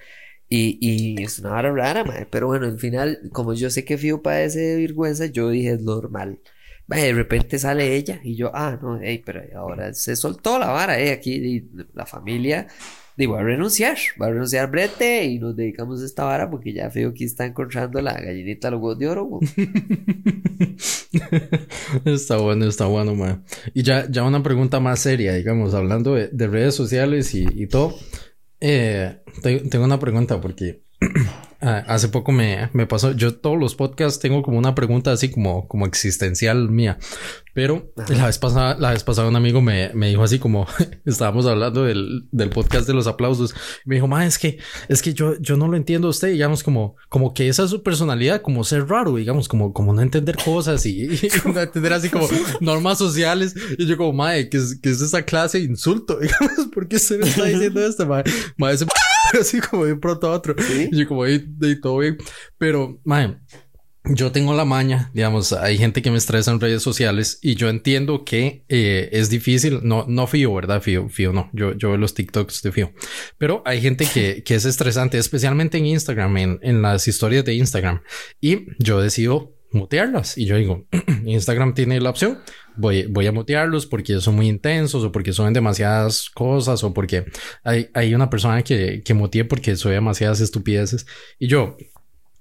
Y, 0.48 0.78
y 0.80 1.22
es 1.22 1.38
una 1.38 1.52
hora 1.52 1.72
rara, 1.72 2.04
madre. 2.04 2.26
Pero 2.30 2.46
bueno, 2.46 2.66
al 2.66 2.78
final, 2.78 3.18
como 3.32 3.54
yo 3.54 3.70
sé 3.70 3.84
que 3.84 3.98
Fío 3.98 4.22
padece 4.22 4.60
de 4.60 4.76
vergüenza, 4.76 5.26
yo 5.26 5.48
dije 5.48 5.72
es 5.72 5.82
normal. 5.82 6.40
de 6.86 7.12
repente 7.12 7.58
sale 7.58 7.96
ella 7.96 8.20
y 8.22 8.36
yo, 8.36 8.50
ah, 8.54 8.78
no, 8.80 9.00
hey, 9.02 9.22
pero 9.24 9.42
ahora 9.56 9.94
se 9.94 10.16
soltó 10.16 10.58
la 10.58 10.68
vara, 10.68 11.00
eh, 11.00 11.12
aquí 11.12 11.68
la 11.94 12.06
familia, 12.06 12.68
digo, 13.16 13.34
va 13.34 13.40
a 13.40 13.44
renunciar, 13.44 13.96
va 14.20 14.26
a 14.26 14.30
renunciar 14.30 14.70
Brete 14.70 15.24
y 15.24 15.38
nos 15.38 15.56
dedicamos 15.56 16.02
a 16.02 16.04
esta 16.04 16.24
vara 16.24 16.50
porque 16.50 16.72
ya 16.72 16.90
Fío 16.90 17.10
aquí 17.10 17.24
está 17.24 17.46
encontrando 17.46 18.00
la 18.00 18.20
gallinita 18.20 18.70
los 18.70 18.80
huevos 18.80 18.98
de 18.98 19.08
oro. 19.08 19.40
está 22.04 22.36
bueno, 22.38 22.66
está 22.66 22.86
bueno, 22.86 23.14
madre. 23.14 23.38
Y 23.72 23.82
ya, 23.82 24.08
ya 24.10 24.24
una 24.24 24.42
pregunta 24.42 24.80
más 24.80 25.00
seria, 25.00 25.34
digamos, 25.34 25.74
hablando 25.74 26.14
de, 26.14 26.46
redes 26.46 26.74
sociales 26.74 27.34
y, 27.34 27.46
y 27.54 27.66
todo. 27.66 27.94
Eh, 28.66 29.20
tengo 29.42 29.84
una 29.84 30.00
pregunta 30.00 30.40
porque 30.40 30.84
hace 31.64 32.08
poco 32.08 32.32
me, 32.32 32.68
me, 32.72 32.86
pasó, 32.86 33.12
yo 33.12 33.34
todos 33.34 33.58
los 33.58 33.74
podcasts 33.74 34.20
tengo 34.20 34.42
como 34.42 34.58
una 34.58 34.74
pregunta 34.74 35.12
así 35.12 35.30
como, 35.30 35.66
como 35.68 35.86
existencial 35.86 36.70
mía, 36.70 36.98
pero 37.54 37.92
la 38.08 38.26
vez 38.26 38.38
pasada, 38.38 38.76
la 38.78 38.90
vez 38.90 39.04
pasada 39.04 39.28
un 39.28 39.36
amigo 39.36 39.60
me, 39.60 39.90
me 39.94 40.08
dijo 40.08 40.22
así 40.22 40.38
como, 40.38 40.66
estábamos 41.04 41.46
hablando 41.46 41.84
del, 41.84 42.26
del, 42.32 42.50
podcast 42.50 42.86
de 42.86 42.94
los 42.94 43.06
aplausos, 43.06 43.54
me 43.84 43.94
dijo, 43.96 44.06
ma, 44.06 44.26
es 44.26 44.38
que, 44.38 44.58
es 44.88 45.02
que 45.02 45.14
yo, 45.14 45.38
yo 45.40 45.56
no 45.56 45.68
lo 45.68 45.76
entiendo 45.76 46.08
a 46.08 46.10
usted, 46.10 46.28
digamos, 46.28 46.62
como, 46.62 46.96
como 47.08 47.32
que 47.32 47.48
esa 47.48 47.64
es 47.64 47.70
su 47.70 47.82
personalidad, 47.82 48.42
como 48.42 48.64
ser 48.64 48.88
raro, 48.88 49.16
digamos, 49.16 49.48
como, 49.48 49.72
como 49.72 49.92
no 49.92 50.02
entender 50.02 50.36
cosas 50.36 50.84
y, 50.86 51.08
no 51.44 51.60
entender 51.60 51.92
así 51.92 52.10
como 52.10 52.26
normas 52.60 52.98
sociales, 52.98 53.54
y 53.78 53.86
yo 53.86 53.96
como, 53.96 54.12
ma, 54.12 54.34
¿qué 54.34 54.56
es, 54.56 54.78
es 54.82 55.00
esa 55.00 55.22
clase 55.22 55.58
de 55.58 55.64
insulto? 55.64 56.18
Digamos, 56.20 56.68
¿por 56.72 56.88
qué 56.88 56.96
usted 56.96 57.20
me 57.20 57.28
está 57.28 57.44
diciendo 57.44 57.86
esto, 57.86 58.06
ma? 58.06 58.22
ma 58.56 58.72
ese 58.72 58.86
así 59.40 59.60
como 59.60 59.84
de 59.84 59.96
pronto 59.96 60.28
a 60.28 60.32
otro. 60.32 60.54
Y 60.90 60.96
yo 60.96 61.08
como, 61.08 61.24
de, 61.24 61.76
todo 61.76 61.98
bien. 61.98 62.18
Pero, 62.58 63.00
mae, 63.04 63.36
yo 64.04 64.32
tengo 64.32 64.52
la 64.54 64.66
maña, 64.66 65.10
digamos, 65.14 65.54
hay 65.54 65.78
gente 65.78 66.02
que 66.02 66.10
me 66.10 66.18
estresa 66.18 66.50
en 66.50 66.60
redes 66.60 66.82
sociales 66.82 67.38
y 67.40 67.54
yo 67.54 67.70
entiendo 67.70 68.24
que 68.24 68.64
eh, 68.68 69.08
es 69.12 69.30
difícil, 69.30 69.80
no, 69.82 70.04
no 70.06 70.26
fío, 70.26 70.54
¿verdad? 70.54 70.82
Fío, 70.82 71.08
fío, 71.08 71.32
no, 71.32 71.48
yo, 71.54 71.72
yo 71.72 71.88
veo 71.88 71.96
los 71.96 72.12
TikToks 72.12 72.60
de 72.62 72.72
fío, 72.72 72.92
pero 73.38 73.62
hay 73.64 73.80
gente 73.80 74.06
que, 74.06 74.42
que 74.44 74.56
es 74.56 74.66
estresante, 74.66 75.16
especialmente 75.16 75.78
en 75.78 75.86
Instagram, 75.86 76.36
en, 76.36 76.58
en 76.60 76.82
las 76.82 77.08
historias 77.08 77.46
de 77.46 77.54
Instagram. 77.54 78.02
Y 78.42 78.66
yo 78.78 79.00
decido 79.00 79.54
mutearlas. 79.74 80.38
Y 80.38 80.46
yo 80.46 80.56
digo, 80.56 80.86
Instagram 81.26 81.74
tiene 81.74 82.00
la 82.00 82.10
opción, 82.10 82.38
voy, 82.76 83.06
voy 83.06 83.26
a 83.26 83.32
mutearlos 83.32 83.86
porque 83.86 84.20
son 84.20 84.36
muy 84.36 84.48
intensos 84.48 85.04
o 85.04 85.12
porque 85.12 85.32
son 85.32 85.52
demasiadas 85.52 86.30
cosas 86.30 86.82
o 86.84 86.92
porque 86.92 87.24
hay, 87.62 87.88
hay 87.94 88.14
una 88.14 88.30
persona 88.30 88.62
que, 88.62 89.02
que 89.02 89.14
mutee 89.14 89.44
porque 89.44 89.76
soy 89.76 89.92
demasiadas 89.92 90.40
estupideces. 90.40 91.06
Y 91.38 91.48
yo, 91.48 91.76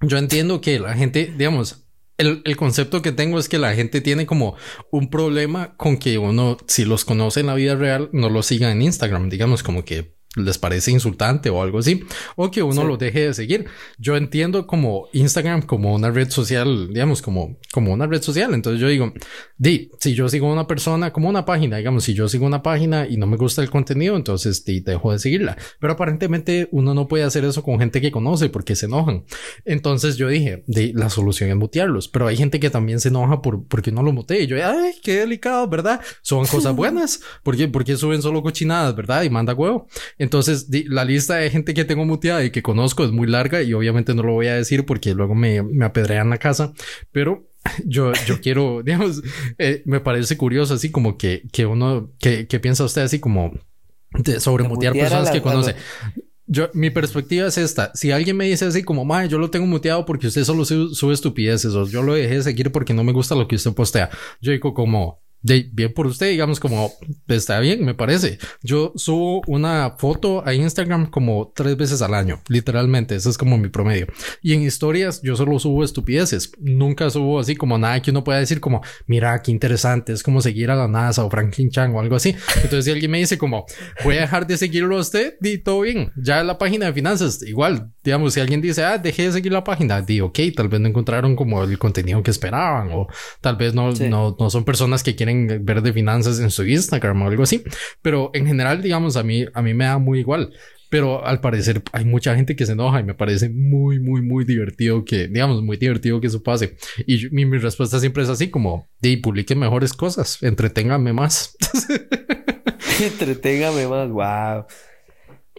yo 0.01 0.17
entiendo 0.17 0.61
que 0.61 0.79
la 0.79 0.93
gente, 0.93 1.33
digamos, 1.37 1.85
el, 2.17 2.41
el, 2.45 2.55
concepto 2.55 3.01
que 3.01 3.11
tengo 3.11 3.39
es 3.39 3.49
que 3.49 3.57
la 3.57 3.73
gente 3.73 3.99
tiene 3.99 4.25
como 4.25 4.55
un 4.91 5.09
problema 5.09 5.75
con 5.77 5.97
que 5.97 6.17
uno, 6.17 6.57
si 6.67 6.85
los 6.85 7.05
conoce 7.05 7.39
en 7.39 7.47
la 7.47 7.55
vida 7.55 7.75
real, 7.75 8.09
no 8.13 8.29
los 8.29 8.45
siga 8.45 8.71
en 8.71 8.81
Instagram, 8.81 9.29
digamos, 9.29 9.63
como 9.63 9.83
que 9.83 10.13
les 10.35 10.57
parece 10.57 10.91
insultante 10.91 11.49
o 11.49 11.61
algo 11.61 11.79
así, 11.79 12.03
o 12.35 12.49
que 12.49 12.63
uno 12.63 12.83
lo 12.83 12.97
deje 12.97 13.27
de 13.27 13.33
seguir. 13.33 13.65
Yo 13.97 14.17
entiendo 14.17 14.65
como 14.65 15.07
Instagram 15.13 15.61
como 15.61 15.93
una 15.93 16.09
red 16.09 16.29
social, 16.29 16.89
digamos, 16.89 17.21
como, 17.21 17.57
como 17.71 17.93
una 17.93 18.07
red 18.07 18.21
social. 18.21 18.53
Entonces 18.53 18.81
yo 18.81 18.87
digo, 18.87 19.13
di, 19.57 19.91
si 19.99 20.15
yo 20.15 20.27
sigo 20.29 20.51
una 20.51 20.67
persona, 20.67 21.13
como 21.13 21.29
una 21.29 21.45
página, 21.45 21.77
digamos, 21.77 22.03
si 22.03 22.13
yo 22.13 22.27
sigo 22.27 22.45
una 22.45 22.63
página 22.63 23.07
y 23.07 23.17
no 23.17 23.27
me 23.27 23.37
gusta 23.37 23.61
el 23.61 23.69
contenido, 23.69 24.15
entonces 24.15 24.65
di, 24.65 24.79
dejo 24.79 25.11
de 25.11 25.19
seguirla. 25.19 25.57
Pero 25.79 25.93
aparentemente 25.93 26.67
uno 26.71 26.93
no 26.93 27.07
puede 27.07 27.23
hacer 27.23 27.45
eso 27.45 27.63
con 27.63 27.79
gente 27.79 28.01
que 28.01 28.11
conoce 28.11 28.49
porque 28.49 28.75
se 28.75 28.87
enojan. 28.87 29.25
Entonces 29.65 30.17
yo 30.17 30.27
dije, 30.27 30.63
di, 30.67 30.93
la 30.93 31.09
solución 31.09 31.49
es 31.51 31.55
mutearlos, 31.55 32.07
pero 32.07 32.27
hay 32.27 32.37
gente 32.37 32.59
que 32.59 32.69
también 32.69 32.99
se 32.99 33.09
enoja 33.09 33.41
por, 33.41 33.67
porque 33.67 33.91
no 33.91 34.01
lo 34.01 34.11
mutee. 34.11 34.43
Y 34.43 34.47
yo, 34.47 34.57
ay, 34.65 34.93
qué 35.03 35.19
delicado, 35.19 35.67
¿verdad? 35.67 36.01
Son 36.21 36.45
cosas 36.47 36.75
buenas. 36.75 37.21
porque 37.43 37.67
Porque 37.67 37.97
suben 37.97 38.21
solo 38.21 38.41
cochinadas, 38.41 38.95
¿verdad? 38.95 39.23
Y 39.23 39.29
manda 39.29 39.53
huevo. 39.53 39.87
Entonces, 40.23 40.69
la 40.88 41.03
lista 41.03 41.36
de 41.36 41.49
gente 41.49 41.73
que 41.73 41.83
tengo 41.83 42.05
muteada 42.05 42.45
y 42.45 42.49
que 42.49 42.62
conozco 42.62 43.03
es 43.03 43.12
muy 43.12 43.27
larga 43.27 43.62
y 43.62 43.73
obviamente 43.73 44.15
no 44.15 44.23
lo 44.23 44.31
voy 44.31 44.47
a 44.47 44.55
decir 44.55 44.86
porque 44.86 45.13
luego 45.13 45.36
me, 45.36 45.62
me 45.63 45.83
apedrean 45.83 46.29
la 46.29 46.38
casa, 46.38 46.71
pero 47.12 47.49
yo, 47.83 48.13
yo 48.25 48.39
quiero, 48.39 48.81
digamos, 48.86 49.21
eh, 49.57 49.83
me 49.86 49.99
parece 49.99 50.38
curioso 50.38 50.75
así 50.75 50.91
como 50.91 51.17
que, 51.17 51.43
que 51.51 51.65
uno, 51.65 52.09
que, 52.19 52.47
que 52.47 52.62
piensa 52.62 52.86
usted 52.86 53.01
así 53.01 53.19
como 53.19 53.51
de, 54.17 54.39
sobre 54.39 54.63
mutear 54.63 54.93
personas 54.93 55.29
que 55.29 55.41
conoce. 55.41 55.75
Yo, 56.45 56.69
mi 56.73 56.89
perspectiva 56.89 57.49
es 57.49 57.57
esta. 57.57 57.91
Si 57.93 58.12
alguien 58.12 58.38
me 58.38 58.45
dice 58.45 58.63
así 58.63 58.81
como, 58.81 59.03
mae, 59.03 59.27
yo 59.27 59.39
lo 59.39 59.49
tengo 59.49 59.65
muteado 59.65 60.05
porque 60.05 60.27
usted 60.27 60.45
solo 60.45 60.63
sube 60.63 61.13
estupideces 61.13 61.73
o 61.73 61.86
yo 61.86 62.01
lo 62.01 62.13
dejé 62.13 62.36
de 62.36 62.43
seguir 62.43 62.71
porque 62.71 62.93
no 62.93 63.03
me 63.03 63.12
gusta 63.12 63.36
lo 63.36 63.45
que 63.45 63.57
usted 63.57 63.73
postea. 63.73 64.09
Yo 64.39 64.53
digo 64.53 64.73
como, 64.73 65.21
de, 65.43 65.69
bien 65.71 65.93
por 65.93 66.08
usted, 66.08 66.29
digamos, 66.29 66.60
como 66.60 66.91
está 67.27 67.60
bien, 67.60 67.84
me 67.86 67.93
parece. 67.93 68.39
Yo 68.62 68.93
subo 68.95 69.41
una 69.47 69.95
foto 69.97 70.45
a 70.45 70.53
Instagram 70.53 71.10
como 71.10 71.51
tres 71.53 71.77
veces 71.77 72.01
al 72.01 72.13
año, 72.13 72.41
literalmente. 72.47 73.15
Eso 73.15 73.29
es 73.29 73.38
como 73.38 73.58
mi 73.58 73.67
promedio. 73.67 74.08
Y 74.41 74.53
en 74.53 74.63
historias, 74.63 75.21
yo 75.21 75.36
solo 75.36 75.60
subo 75.60 75.84
estupideces. 75.84 76.51
Nunca 76.60 77.10
subo 77.10 77.39
así 77.39 77.56
como 77.56 77.77
nada 77.77 78.01
que 78.01 78.12
uno 78.12 78.23
pueda 78.23 78.39
decir, 78.39 78.62
como, 78.62 78.82
mira, 79.06 79.41
qué 79.41 79.51
interesante. 79.51 80.13
Es 80.13 80.23
como 80.23 80.41
seguir 80.41 80.71
a 80.71 80.75
la 80.75 80.88
NASA 80.88 81.25
o 81.25 81.29
Franklin 81.29 81.69
Chang 81.69 81.93
o 81.93 81.99
algo 81.99 82.15
así. 82.15 82.36
Entonces, 82.56 82.86
si 82.86 82.91
alguien 82.91 83.12
me 83.12 83.19
dice, 83.19 83.38
como, 83.38 83.65
voy 84.03 84.17
a 84.17 84.21
dejar 84.21 84.47
de 84.47 84.58
seguirlo 84.58 84.97
a 84.97 85.01
usted, 85.01 85.36
di 85.41 85.58
todo 85.58 85.82
bien. 85.82 86.12
Ya 86.15 86.41
la 86.43 86.58
página 86.58 86.86
de 86.86 86.93
finanzas, 86.93 87.43
igual, 87.43 87.91
digamos, 88.03 88.34
si 88.34 88.39
alguien 88.39 88.62
dice, 88.62 88.84
ah, 88.84 88.97
dejé 88.97 89.23
de 89.23 89.34
seguir 89.34 89.51
la 89.51 89.65
página, 89.65 90.01
di, 90.01 90.21
ok, 90.21 90.39
tal 90.56 90.69
vez 90.69 90.79
no 90.79 90.88
encontraron 90.88 91.36
como 91.36 91.63
el 91.63 91.77
contenido 91.77 92.23
que 92.23 92.32
esperaban 92.32 92.89
o 92.93 93.08
tal 93.41 93.58
vez 93.58 93.73
no, 93.73 93.91
no, 93.91 94.38
no 94.39 94.49
son 94.49 94.63
personas 94.63 95.03
que 95.03 95.15
quieren 95.15 95.32
ver 95.61 95.81
de 95.81 95.93
finanzas 95.93 96.39
en 96.39 96.49
su 96.49 96.65
Instagram 96.65 97.21
o 97.21 97.27
algo 97.27 97.43
así. 97.43 97.63
Pero 98.01 98.31
en 98.33 98.45
general, 98.45 98.81
digamos, 98.81 99.17
a 99.17 99.23
mí, 99.23 99.45
a 99.53 99.61
mí 99.61 99.73
me 99.73 99.85
da 99.85 99.97
muy 99.97 100.19
igual. 100.19 100.53
Pero 100.89 101.25
al 101.25 101.41
parecer 101.41 101.81
hay 101.91 102.05
mucha 102.05 102.35
gente 102.35 102.55
que 102.55 102.67
se 102.67 102.73
enoja 102.73 102.99
y 102.99 103.03
me 103.03 103.15
parece 103.15 103.49
muy, 103.49 103.99
muy, 103.99 104.21
muy 104.21 104.45
divertido 104.45 105.03
que, 105.03 105.27
digamos, 105.27 105.63
muy 105.63 105.77
divertido 105.77 106.21
que 106.21 106.27
eso 106.27 106.43
pase. 106.43 106.75
Y 107.07 107.29
mi, 107.31 107.45
mi 107.45 107.57
respuesta 107.57 107.99
siempre 107.99 108.21
es 108.21 108.29
así 108.29 108.49
como, 108.51 108.87
de 109.01 109.17
publiquen 109.17 109.57
mejores 109.57 109.93
cosas, 109.93 110.37
entreténgame 110.43 111.11
más. 111.11 111.57
entreténgame 113.01 113.87
más, 113.87 114.09
wow. 114.09 114.65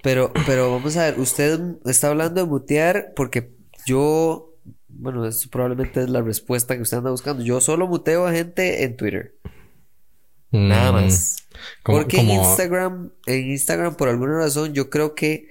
Pero, 0.03 0.33
pero 0.47 0.71
vamos 0.71 0.97
a 0.97 1.05
ver, 1.05 1.19
usted 1.19 1.59
está 1.87 2.09
hablando 2.09 2.43
de 2.43 2.47
mutear 2.47 3.13
porque 3.17 3.51
yo, 3.87 4.55
bueno, 4.89 5.27
eso 5.27 5.49
probablemente 5.51 6.03
es 6.03 6.11
la 6.11 6.21
respuesta 6.21 6.77
que 6.77 6.83
usted 6.83 6.99
anda 6.99 7.11
buscando. 7.11 7.43
Yo 7.43 7.61
solo 7.61 7.87
muteo 7.87 8.27
a 8.27 8.33
gente 8.33 8.85
en 8.85 8.97
Twitter. 8.97 9.35
Nada 10.55 10.93
mm, 10.93 10.95
más. 10.95 11.37
Porque 11.83 12.21
en 12.21 12.31
Instagram, 12.31 13.11
en 13.27 13.51
Instagram, 13.51 13.97
por 13.97 14.09
alguna 14.09 14.39
razón, 14.39 14.73
yo 14.73 14.89
creo 14.89 15.15
que 15.15 15.49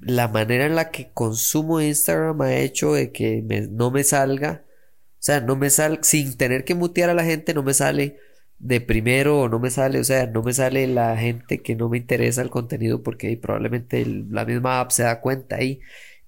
la 0.00 0.28
manera 0.28 0.66
en 0.66 0.74
la 0.74 0.90
que 0.90 1.10
consumo 1.12 1.80
Instagram 1.80 2.42
ha 2.42 2.56
hecho 2.56 2.92
de 2.92 3.10
que 3.10 3.42
no 3.70 3.90
me 3.90 4.04
salga, 4.04 4.64
o 4.66 5.16
sea, 5.18 5.40
no 5.40 5.56
me 5.56 5.70
sale, 5.70 5.98
sin 6.02 6.36
tener 6.36 6.64
que 6.64 6.74
mutear 6.74 7.08
a 7.08 7.14
la 7.14 7.24
gente, 7.24 7.54
no 7.54 7.62
me 7.62 7.72
sale 7.72 8.18
de 8.58 8.80
primero 8.80 9.40
o 9.40 9.48
no 9.48 9.58
me 9.58 9.70
sale, 9.70 9.98
o 9.98 10.04
sea, 10.04 10.26
no 10.26 10.42
me 10.42 10.52
sale 10.52 10.86
la 10.88 11.16
gente 11.16 11.62
que 11.62 11.74
no 11.74 11.88
me 11.88 11.96
interesa 11.98 12.42
el 12.42 12.50
contenido 12.50 13.02
porque 13.02 13.34
probablemente 13.38 14.04
la 14.06 14.44
misma 14.44 14.80
app 14.80 14.90
se 14.90 15.04
da 15.04 15.20
cuenta 15.20 15.56
ahí. 15.56 15.80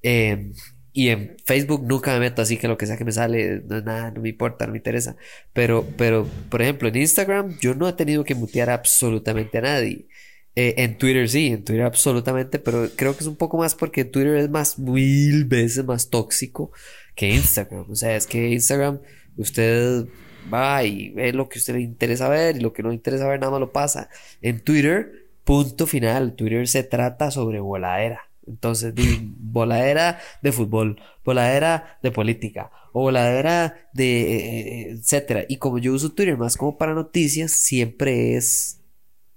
Eh, 0.03 0.53
y 0.97 1.11
en 1.11 1.37
Facebook 1.45 1.83
nunca 1.85 2.15
me 2.15 2.21
meto, 2.21 2.41
así 2.41 2.57
que 2.57 2.69
lo 2.69 2.79
que 2.79 2.87
sea 2.87 2.97
que 2.97 3.05
me 3.05 3.13
sale, 3.13 3.61
no 3.69 3.77
es 3.77 3.85
nada, 3.85 4.11
no 4.13 4.23
me 4.23 4.31
importa, 4.31 4.65
no 4.65 4.73
me 4.73 4.79
interesa. 4.79 5.15
Pero, 5.53 5.87
pero, 5.99 6.27
por 6.49 6.63
ejemplo, 6.63 6.89
en 6.89 6.97
Instagram 6.97 7.59
yo 7.61 7.75
no 7.75 7.87
he 7.87 7.93
tenido 7.93 8.25
que 8.25 8.35
mutear 8.35 8.71
absolutamente 8.71 9.59
a 9.59 9.61
nadie. 9.61 10.07
Eh, 10.55 10.75
en 10.79 10.97
Twitter 10.97 11.29
sí, 11.29 11.49
en 11.49 11.65
Twitter 11.65 11.85
absolutamente, 11.85 12.59
pero 12.59 12.89
creo 12.97 13.15
que 13.15 13.25
es 13.25 13.27
un 13.27 13.37
poco 13.37 13.59
más 13.59 13.75
porque 13.75 14.07
Twitter 14.07 14.37
es 14.37 14.49
más 14.49 14.79
mil 14.79 15.45
veces 15.45 15.85
más 15.85 16.09
tóxico 16.09 16.73
que 17.15 17.29
Instagram. 17.29 17.91
O 17.91 17.95
sea, 17.95 18.17
es 18.17 18.27
que 18.27 18.49
Instagram, 18.49 19.01
usted 19.37 20.07
va 20.53 20.83
y 20.83 21.11
ve 21.11 21.35
lo 21.35 21.51
que 21.51 21.59
usted 21.59 21.75
le 21.75 21.83
interesa 21.83 22.31
ver 22.31 22.57
y 22.57 22.61
lo 22.61 22.73
que 22.73 22.83
no 22.83 22.89
le 22.89 22.95
interesa 22.95 23.29
ver 23.29 23.41
nada 23.41 23.53
más 23.53 23.61
lo 23.61 23.71
pasa. 23.71 24.09
En 24.41 24.61
Twitter, 24.61 25.27
punto 25.45 25.87
final. 25.87 26.37
Twitter 26.37 26.67
se 26.69 26.85
trata 26.85 27.31
sobre 27.31 27.61
voladera. 27.61 28.26
Entonces, 28.47 28.95
di, 28.95 29.33
voladera 29.39 30.19
de 30.43 30.53
fútbol, 30.53 31.01
voladera 31.25 31.99
de 32.03 32.11
política, 32.11 32.71
o 32.93 33.03
voladera 33.03 33.89
de 33.93 34.37
eh, 34.37 34.91
etcétera. 34.93 35.45
Y 35.49 35.57
como 35.59 35.79
yo 35.79 35.93
uso 35.93 36.13
Twitter 36.13 36.37
más 36.37 36.57
como 36.57 36.79
para 36.79 36.95
noticias, 36.95 37.53
siempre 37.53 38.37
es 38.37 38.81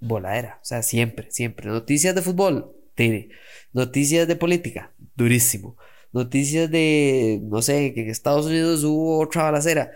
voladera. 0.00 0.58
O 0.62 0.64
sea, 0.64 0.82
siempre, 0.82 1.30
siempre. 1.30 1.68
Noticias 1.68 2.14
de 2.14 2.22
fútbol, 2.22 2.72
tiene. 2.94 3.28
Noticias 3.72 4.26
de 4.26 4.36
política, 4.36 4.92
durísimo. 5.16 5.76
Noticias 6.12 6.70
de, 6.70 7.40
no 7.42 7.62
sé, 7.62 7.92
que 7.94 8.02
en 8.02 8.10
Estados 8.10 8.46
Unidos 8.46 8.82
hubo 8.84 9.20
otra 9.20 9.44
balacera. 9.44 9.92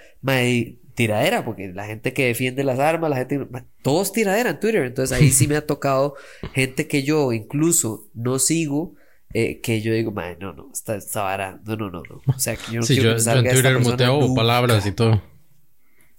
Tiradera, 0.94 1.44
porque 1.44 1.72
la 1.72 1.86
gente 1.86 2.12
que 2.12 2.26
defiende 2.26 2.62
las 2.62 2.78
armas, 2.78 3.10
la 3.10 3.16
gente, 3.16 3.40
todos 3.82 4.12
tiradera 4.12 4.50
en 4.50 4.60
Twitter. 4.60 4.84
Entonces 4.84 5.16
ahí 5.16 5.30
sí 5.32 5.48
me 5.48 5.56
ha 5.56 5.66
tocado 5.66 6.14
gente 6.52 6.86
que 6.86 7.02
yo 7.02 7.32
incluso 7.32 8.08
no 8.14 8.38
sigo 8.38 8.94
eh, 9.34 9.60
que 9.60 9.82
yo 9.82 9.92
digo, 9.92 10.12
madre, 10.12 10.38
no, 10.40 10.52
no, 10.52 10.70
esta, 10.72 10.94
esta 10.94 11.22
vara, 11.22 11.60
no, 11.64 11.76
no, 11.76 11.90
no, 11.90 12.02
no. 12.08 12.22
O 12.34 12.38
sea, 12.38 12.56
que 12.56 12.72
yo 12.72 12.80
no 12.80 12.82
sí, 12.86 12.94
quiero 12.94 13.10
yo, 13.10 13.16
que 13.16 13.18
yo 13.18 13.24
salga 13.24 13.50
en 13.50 13.56
esta 13.56 13.68
Twitter 13.72 13.90
muteo 13.90 14.20
nunca. 14.20 14.40
palabras 14.40 14.86
y 14.86 14.92
todo. 14.92 15.20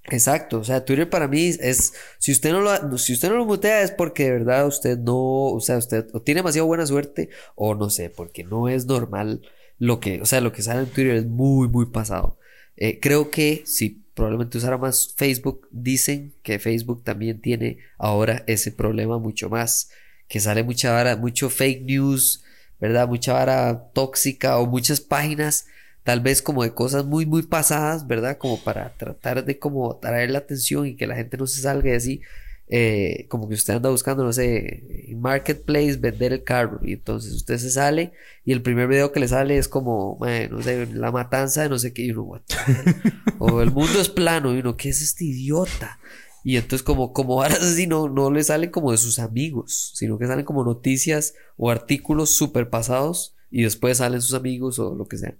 Exacto, 0.07 0.59
o 0.59 0.63
sea, 0.63 0.85
Twitter 0.85 1.09
para 1.09 1.27
mí 1.27 1.51
es, 1.59 1.93
si 2.19 2.31
usted 2.31 2.51
no 2.51 2.61
lo, 2.61 2.97
si 2.99 3.13
usted 3.13 3.29
no 3.29 3.37
lo 3.37 3.45
mutea 3.45 3.81
es 3.81 3.89
porque 3.89 4.25
de 4.25 4.31
verdad 4.33 4.67
usted 4.67 4.99
no, 4.99 5.15
o 5.15 5.59
sea, 5.61 5.77
usted 5.77 6.05
o 6.13 6.21
tiene 6.21 6.39
demasiado 6.39 6.67
buena 6.67 6.85
suerte 6.85 7.29
o 7.55 7.73
no 7.73 7.89
sé, 7.89 8.11
porque 8.11 8.43
no 8.43 8.69
es 8.69 8.85
normal 8.85 9.41
lo 9.79 9.99
que, 9.99 10.21
o 10.21 10.25
sea, 10.25 10.41
lo 10.41 10.51
que 10.51 10.61
sale 10.61 10.81
en 10.81 10.87
Twitter 10.87 11.15
es 11.15 11.25
muy, 11.25 11.67
muy 11.69 11.87
pasado. 11.87 12.37
Eh, 12.77 12.99
creo 12.99 13.31
que 13.31 13.63
si 13.65 14.03
probablemente 14.13 14.57
usara 14.59 14.77
más 14.77 15.13
Facebook, 15.15 15.67
dicen 15.71 16.33
que 16.43 16.59
Facebook 16.59 17.03
también 17.03 17.41
tiene 17.41 17.79
ahora 17.97 18.43
ese 18.45 18.71
problema 18.71 19.17
mucho 19.17 19.49
más, 19.49 19.89
que 20.27 20.39
sale 20.39 20.63
mucha 20.63 20.91
vara, 20.91 21.15
mucho 21.15 21.49
fake 21.49 21.83
news, 21.83 22.44
¿verdad? 22.79 23.07
Mucha 23.07 23.33
vara 23.33 23.89
tóxica 23.93 24.57
o 24.59 24.65
muchas 24.65 25.01
páginas 25.01 25.65
tal 26.05 26.19
vez 26.19 26.43
como 26.43 26.63
de 26.63 26.71
cosas 26.71 27.03
muy 27.03 27.25
muy 27.25 27.41
pasadas, 27.41 28.05
¿verdad? 28.05 28.37
Como 28.37 28.63
para 28.63 28.93
tratar 28.95 29.43
de 29.43 29.57
como 29.57 29.91
atraer 29.91 30.29
la 30.29 30.37
atención 30.39 30.85
y 30.85 30.95
que 30.95 31.07
la 31.07 31.15
gente 31.15 31.35
no 31.35 31.47
se 31.47 31.61
salga 31.61 31.89
de 31.89 31.95
así, 31.97 32.21
eh, 32.67 33.25
como 33.27 33.47
que 33.47 33.55
usted 33.55 33.75
anda 33.75 33.89
buscando, 33.89 34.23
no 34.23 34.31
sé, 34.31 35.07
en 35.11 35.19
Marketplace 35.19 35.97
vender 35.97 36.33
el 36.33 36.43
carro 36.43 36.79
y 36.83 36.93
entonces 36.93 37.33
usted 37.33 37.57
se 37.57 37.71
sale 37.71 38.13
y 38.43 38.53
el 38.53 38.61
primer 38.61 38.87
video 38.87 39.11
que 39.11 39.19
le 39.19 39.27
sale 39.27 39.57
es 39.57 39.67
como, 39.67 40.19
no 40.49 40.61
sé, 40.61 40.85
la 40.87 41.11
matanza 41.11 41.63
de 41.63 41.69
no 41.69 41.79
sé 41.79 41.91
qué 41.91 42.03
y 42.03 42.11
uno, 42.11 42.23
"What 42.23 42.41
the 42.47 42.55
hell?". 42.55 42.95
o 43.39 43.61
el 43.61 43.71
mundo 43.71 43.99
es 43.99 44.09
plano 44.09 44.53
y 44.53 44.59
uno, 44.59 44.77
¿qué 44.77 44.89
es 44.89 45.01
este 45.01 45.25
idiota? 45.25 45.99
Y 46.45 46.57
entonces 46.57 46.83
como, 46.83 47.11
como 47.11 47.41
ahora 47.41 47.55
así 47.59 47.87
no, 47.87 48.07
no 48.07 48.29
le 48.29 48.43
salen 48.43 48.69
como 48.69 48.91
de 48.91 48.99
sus 48.99 49.17
amigos, 49.17 49.91
sino 49.95 50.19
que 50.19 50.27
salen 50.27 50.45
como 50.45 50.63
noticias 50.63 51.33
o 51.57 51.71
artículos 51.71 52.29
super 52.29 52.69
pasados 52.69 53.35
y 53.49 53.63
después 53.63 53.97
salen 53.97 54.21
sus 54.21 54.35
amigos 54.35 54.77
o 54.77 54.93
lo 54.93 55.07
que 55.07 55.17
sea. 55.17 55.35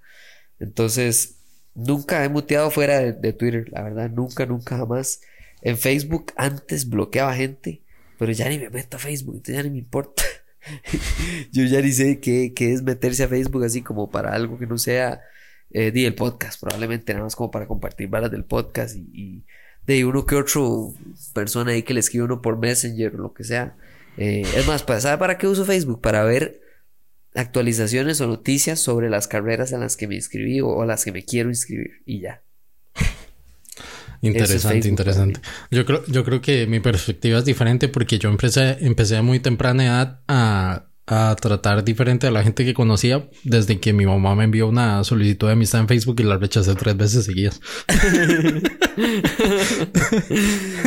Entonces, 0.59 1.35
nunca 1.75 2.25
he 2.25 2.29
muteado 2.29 2.71
fuera 2.71 2.99
de, 2.99 3.33
Twitter, 3.33 3.69
la 3.71 3.83
verdad, 3.83 4.09
nunca, 4.09 4.47
nunca 4.47 4.77
jamás. 4.77 5.21
En 5.61 5.77
Facebook 5.77 6.33
antes 6.37 6.89
bloqueaba 6.89 7.35
gente, 7.35 7.83
pero 8.17 8.31
ya 8.31 8.49
ni 8.49 8.57
me 8.57 8.71
meto 8.71 8.97
a 8.97 8.99
Facebook, 8.99 9.35
entonces 9.35 9.57
ya 9.57 9.63
ni 9.63 9.69
me 9.69 9.77
importa. 9.77 10.23
Yo 11.51 11.65
ya 11.65 11.81
ni 11.81 11.91
sé 11.91 12.19
qué, 12.19 12.53
qué 12.55 12.73
es 12.73 12.81
meterse 12.81 13.25
a 13.25 13.27
Facebook 13.27 13.63
así 13.63 13.83
como 13.83 14.09
para 14.09 14.33
algo 14.33 14.57
que 14.57 14.65
no 14.65 14.79
sea 14.79 15.21
eh, 15.69 15.91
el 15.93 16.15
podcast, 16.15 16.59
probablemente 16.59 17.13
nada 17.13 17.25
más 17.25 17.35
como 17.35 17.51
para 17.51 17.67
compartir 17.67 18.07
balas 18.07 18.31
del 18.31 18.45
podcast 18.45 18.95
y 18.95 19.45
de 19.87 20.05
uno 20.05 20.25
que 20.25 20.35
otro 20.35 20.93
persona 21.33 21.71
ahí 21.71 21.83
que 21.83 21.93
le 21.93 21.99
escribe 21.99 22.25
uno 22.25 22.41
por 22.41 22.57
Messenger 22.57 23.15
o 23.15 23.17
lo 23.19 23.33
que 23.33 23.43
sea. 23.43 23.75
Eh, 24.17 24.43
es 24.55 24.65
más, 24.67 24.83
¿para- 24.83 25.01
¿sabe 25.01 25.17
para 25.17 25.37
qué 25.37 25.47
uso 25.47 25.65
Facebook? 25.65 26.01
Para 26.01 26.23
ver 26.23 26.61
actualizaciones 27.35 28.21
o 28.21 28.27
noticias 28.27 28.79
sobre 28.79 29.09
las 29.09 29.27
carreras 29.27 29.71
en 29.73 29.81
las 29.81 29.97
que 29.97 30.07
me 30.07 30.15
inscribí 30.15 30.61
o 30.61 30.81
a 30.81 30.85
las 30.85 31.03
que 31.03 31.11
me 31.11 31.25
quiero 31.25 31.49
inscribir 31.49 32.01
y 32.05 32.21
ya. 32.21 32.41
Interesante, 34.21 34.87
interesante. 34.87 35.39
Yo 35.69 35.85
creo, 35.85 36.03
yo 36.07 36.23
creo 36.23 36.41
que 36.41 36.65
mi 36.65 36.79
perspectiva 36.79 37.39
es 37.39 37.45
diferente 37.45 37.89
porque 37.89 38.17
yo 38.17 38.29
empecé, 38.29 38.77
empecé 38.79 39.17
a 39.17 39.21
muy 39.21 39.39
temprana 39.39 39.85
edad 39.85 40.21
a, 40.27 40.85
a 41.07 41.35
tratar 41.39 41.83
diferente 41.83 42.25
a 42.25 42.31
la 42.31 42.41
gente 42.43 42.65
que 42.65 42.73
conocía 42.73 43.29
desde 43.43 43.79
que 43.79 43.93
mi 43.93 44.07
mamá 44.07 44.33
me 44.33 44.45
envió 44.45 44.67
una 44.67 45.03
solicitud 45.03 45.47
de 45.47 45.53
amistad 45.53 45.81
en 45.81 45.87
Facebook 45.87 46.15
y 46.19 46.23
la 46.23 46.37
rechacé 46.37 46.73
tres 46.75 46.97
veces 46.97 47.25
seguidas. 47.25 47.61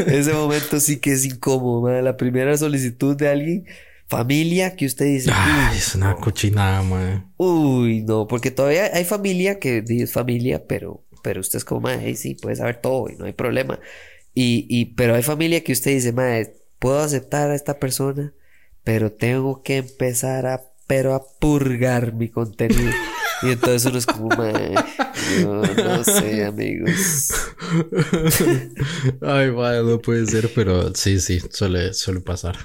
Ese 0.06 0.32
momento 0.32 0.80
sí 0.80 0.98
que 0.98 1.12
es 1.12 1.24
incómodo, 1.24 1.82
madre. 1.82 2.02
La 2.02 2.16
primera 2.16 2.56
solicitud 2.56 3.16
de 3.16 3.28
alguien, 3.28 3.64
familia, 4.06 4.74
que 4.74 4.86
usted 4.86 5.06
dice, 5.06 5.30
Ay, 5.32 5.72
"Uy, 5.72 5.78
es 5.78 5.94
una 5.94 6.16
cochinada, 6.16 6.82
man. 6.82 7.32
Uy, 7.36 8.02
no, 8.02 8.26
porque 8.26 8.50
todavía 8.50 8.90
hay 8.92 9.04
familia 9.04 9.58
que 9.58 9.84
es 9.86 10.12
familia, 10.12 10.64
pero, 10.66 11.04
pero 11.22 11.40
usted 11.40 11.58
es 11.58 11.64
como, 11.64 11.82
madre, 11.82 12.00
"Hey, 12.04 12.16
sí, 12.16 12.34
puede 12.34 12.56
saber 12.56 12.80
todo 12.80 13.08
y 13.08 13.16
no 13.16 13.26
hay 13.26 13.32
problema. 13.34 13.78
Y, 14.34 14.66
y, 14.68 14.86
pero 14.96 15.14
hay 15.14 15.22
familia 15.22 15.62
que 15.62 15.72
usted 15.72 15.92
dice, 15.92 16.12
madre, 16.12 16.54
puedo 16.78 16.98
aceptar 17.00 17.50
a 17.50 17.54
esta 17.54 17.78
persona, 17.78 18.32
pero 18.88 19.12
tengo 19.12 19.62
que 19.62 19.76
empezar 19.76 20.46
a, 20.46 20.62
pero 20.86 21.14
a 21.14 21.22
purgar 21.38 22.14
mi 22.14 22.30
contenido. 22.30 22.90
Y 23.42 23.50
entonces 23.50 23.84
uno 23.84 23.98
es 23.98 24.06
como, 24.06 24.30
no, 24.30 25.62
no 25.62 26.04
sé, 26.04 26.42
amigos. 26.46 27.28
Ay, 29.20 29.50
vaya, 29.50 29.82
no 29.82 29.98
puede 29.98 30.24
ser, 30.26 30.50
pero 30.54 30.94
sí, 30.94 31.20
sí, 31.20 31.38
suele, 31.50 31.92
suele 31.92 32.20
pasar. 32.20 32.56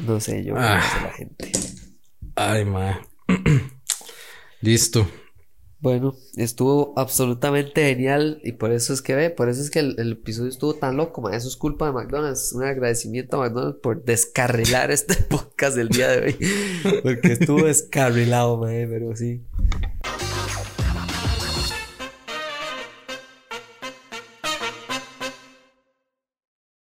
No 0.00 0.20
sé, 0.20 0.44
yo, 0.44 0.52
Ah. 0.54 0.76
no 0.76 0.82
sé 0.82 1.02
la 1.06 1.12
gente. 1.14 1.52
Ay, 2.36 2.66
ma. 2.66 3.00
Listo. 4.60 5.08
Bueno, 5.82 6.14
estuvo 6.36 6.94
absolutamente 6.96 7.84
genial 7.84 8.40
y 8.44 8.52
por 8.52 8.70
eso 8.70 8.92
es 8.92 9.02
que 9.02 9.16
ve, 9.16 9.30
por 9.30 9.48
eso 9.48 9.60
es 9.60 9.68
que 9.68 9.80
el, 9.80 9.96
el 9.98 10.12
episodio 10.12 10.48
estuvo 10.48 10.74
tan 10.74 10.96
loco, 10.96 11.20
ma. 11.22 11.34
Eso 11.34 11.48
es 11.48 11.56
culpa 11.56 11.86
de 11.86 11.92
McDonald's. 11.92 12.52
Un 12.52 12.62
agradecimiento 12.62 13.36
a 13.36 13.46
McDonald's 13.46 13.80
por 13.80 14.04
descarrilar 14.04 14.90
este 14.92 15.16
podcast 15.16 15.76
del 15.76 15.88
día 15.88 16.08
de 16.08 16.22
hoy. 16.22 16.36
Porque 17.02 17.32
estuvo 17.32 17.64
descarrilado, 17.64 18.58
ma, 18.58 18.68
pero 18.68 19.16
sí. 19.16 19.42